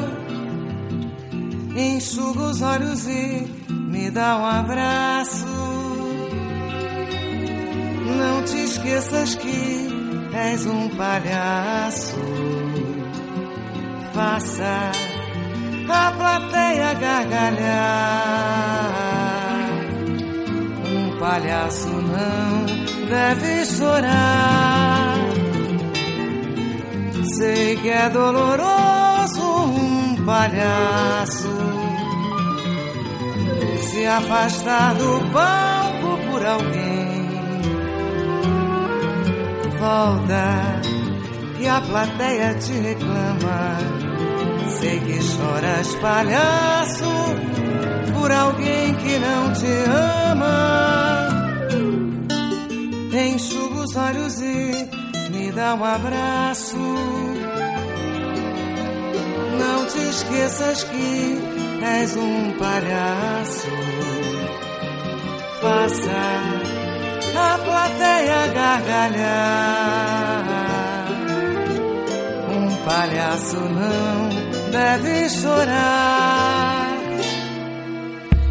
Enxuga 1.76 2.42
os 2.42 2.62
olhos 2.62 3.06
e 3.06 3.46
me 3.70 4.10
dá 4.10 4.38
um 4.38 4.46
abraço. 4.46 5.46
Não 8.16 8.42
te 8.44 8.64
esqueças 8.64 9.34
que 9.34 9.88
és 10.34 10.66
um 10.66 10.88
palhaço. 10.90 12.16
Faça 14.12 15.11
a 15.92 16.12
plateia 16.12 16.94
gargalhar. 16.94 17.72
Um 20.86 21.18
palhaço 21.18 21.88
não 21.88 22.66
deve 23.08 23.66
chorar. 23.66 25.16
Sei 27.36 27.76
que 27.76 27.88
é 27.88 28.08
doloroso 28.10 29.42
um 29.42 30.24
palhaço 30.24 31.62
se 33.92 34.06
afastar 34.06 34.94
do 34.94 35.20
palco 35.32 36.18
por 36.30 36.46
alguém. 36.46 37.28
Volta, 39.78 40.80
que 41.56 41.68
a 41.68 41.80
plateia 41.80 42.54
te 42.54 42.72
reclama. 42.72 44.11
Sei 44.82 44.98
que 44.98 45.22
choras, 45.22 45.94
palhaço, 46.00 47.04
por 48.18 48.32
alguém 48.32 48.92
que 48.96 49.16
não 49.20 49.52
te 49.52 49.72
ama. 50.26 51.28
Enxuga 53.12 53.84
os 53.84 53.94
olhos 53.94 54.40
e 54.40 54.88
me 55.30 55.52
dá 55.52 55.76
um 55.76 55.84
abraço. 55.84 56.76
Não 59.60 59.86
te 59.86 60.00
esqueças 60.00 60.82
que 60.82 61.38
és 61.84 62.16
um 62.16 62.50
palhaço. 62.58 63.68
Faça 65.60 66.10
a 67.38 67.58
plateia 67.58 68.48
gargalhar. 68.48 69.92
palhaço 72.84 73.60
não 73.60 74.41
deve 74.72 75.28
chorar. 75.28 76.96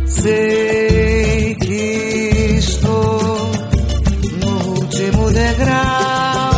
Sei 0.06 1.56
que 1.56 2.58
estou 2.60 3.52
no 4.40 4.70
último 4.80 5.32
degrau 5.32 6.52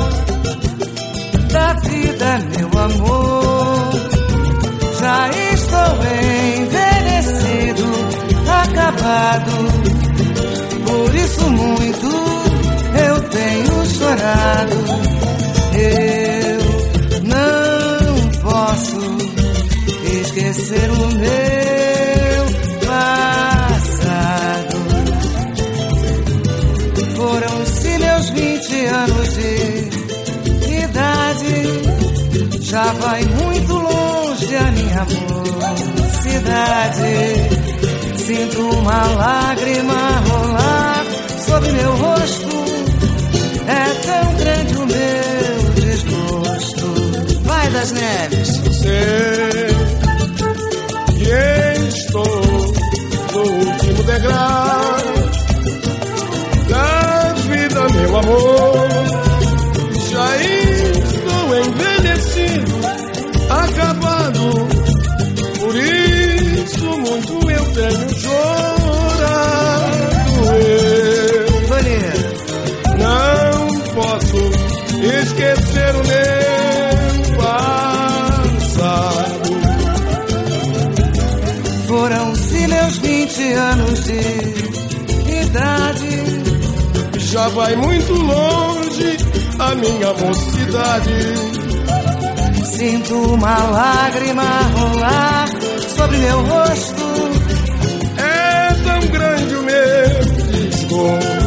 da 1.53 1.73
vida, 1.85 2.39
meu 2.57 2.69
amor. 2.83 3.93
Já 4.99 5.29
estou 5.53 5.91
envelhecido, 6.59 7.85
acabado. 8.63 9.53
Por 10.85 11.15
isso 11.15 11.49
muito 11.49 12.09
eu 13.07 13.21
tenho 13.29 13.85
chorado. 13.85 14.77
Esquecer 20.33 20.89
o 20.89 21.07
meu 21.15 22.45
passado. 22.87 24.77
Foram-se 27.15 27.97
meus 27.99 28.29
20 28.31 28.85
anos 28.85 29.33
de 29.33 29.89
idade. 30.83 31.53
Já 32.61 32.93
vai 32.93 33.23
muito 33.25 33.73
longe 33.73 34.55
a 34.55 34.71
minha 34.71 35.05
mocidade. 36.01 37.13
Sinto 38.17 38.59
uma 38.77 39.05
lágrima 39.15 40.23
rolar 40.27 41.05
sobre 41.45 41.71
meu 41.73 41.95
rosto. 41.95 42.63
É 43.67 43.85
tão 44.07 44.33
grande 44.37 44.75
o 44.77 44.85
meu 44.87 45.73
desgosto. 45.75 46.87
Vai 47.43 47.69
das 47.69 47.91
neves. 47.91 48.61
Sei 48.81 49.72
da 56.69 57.33
vida, 57.47 57.81
meu 57.89 58.17
amor. 58.17 58.87
Já 60.11 60.37
estou 60.37 61.55
envelhecido, 61.59 62.73
acabado. 63.49 64.45
Por 65.59 65.75
isso 65.75 66.85
muito 66.99 67.51
eu 67.51 67.65
tenho 67.73 68.09
chorado. 68.19 68.43
Eu 71.25 71.47
não 72.97 73.79
posso 73.91 74.37
esquecer 75.01 75.91
o 75.95 76.03
meu 76.07 76.72
anos 83.53 84.03
de 84.03 84.19
idade. 85.41 86.43
Já 87.19 87.47
vai 87.49 87.75
muito 87.75 88.13
longe 88.13 89.17
a 89.59 89.75
minha 89.75 90.13
mocidade. 90.13 91.13
Sinto 92.65 93.15
uma 93.33 93.57
lágrima 93.69 94.43
rolar 94.75 95.47
sobre 95.95 96.17
meu 96.17 96.41
rosto. 96.41 97.03
É 98.17 98.73
tão 98.83 98.99
grande 99.11 99.55
o 99.55 99.63
meu 99.63 100.25
desgosto. 100.51 101.43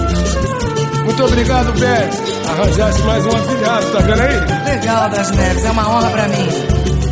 Muito 1.04 1.24
obrigado, 1.24 1.72
Beth. 1.78 2.36
Arranjaste 2.50 3.02
mais 3.02 3.26
um 3.26 3.30
afilhado, 3.30 3.86
tá 3.92 3.98
vendo 4.00 4.20
aí? 4.20 4.74
Legal 4.76 5.10
das 5.10 5.30
neves, 5.30 5.64
é 5.64 5.70
uma 5.70 5.88
honra 5.88 6.10
pra 6.10 6.28
mim. 6.28 6.48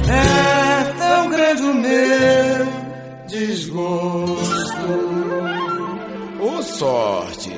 É 0.09 0.93
tão 0.99 1.31
grande 1.31 1.63
o 1.63 1.75
meu 1.75 2.67
desgosto. 3.29 4.24
Sorte. 6.85 7.51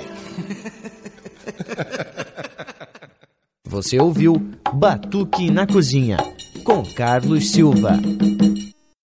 Você 3.64 3.98
ouviu 3.98 4.40
Batuque 4.72 5.50
na 5.50 5.66
Cozinha, 5.66 6.16
com 6.62 6.84
Carlos 6.94 7.50
Silva. 7.50 7.98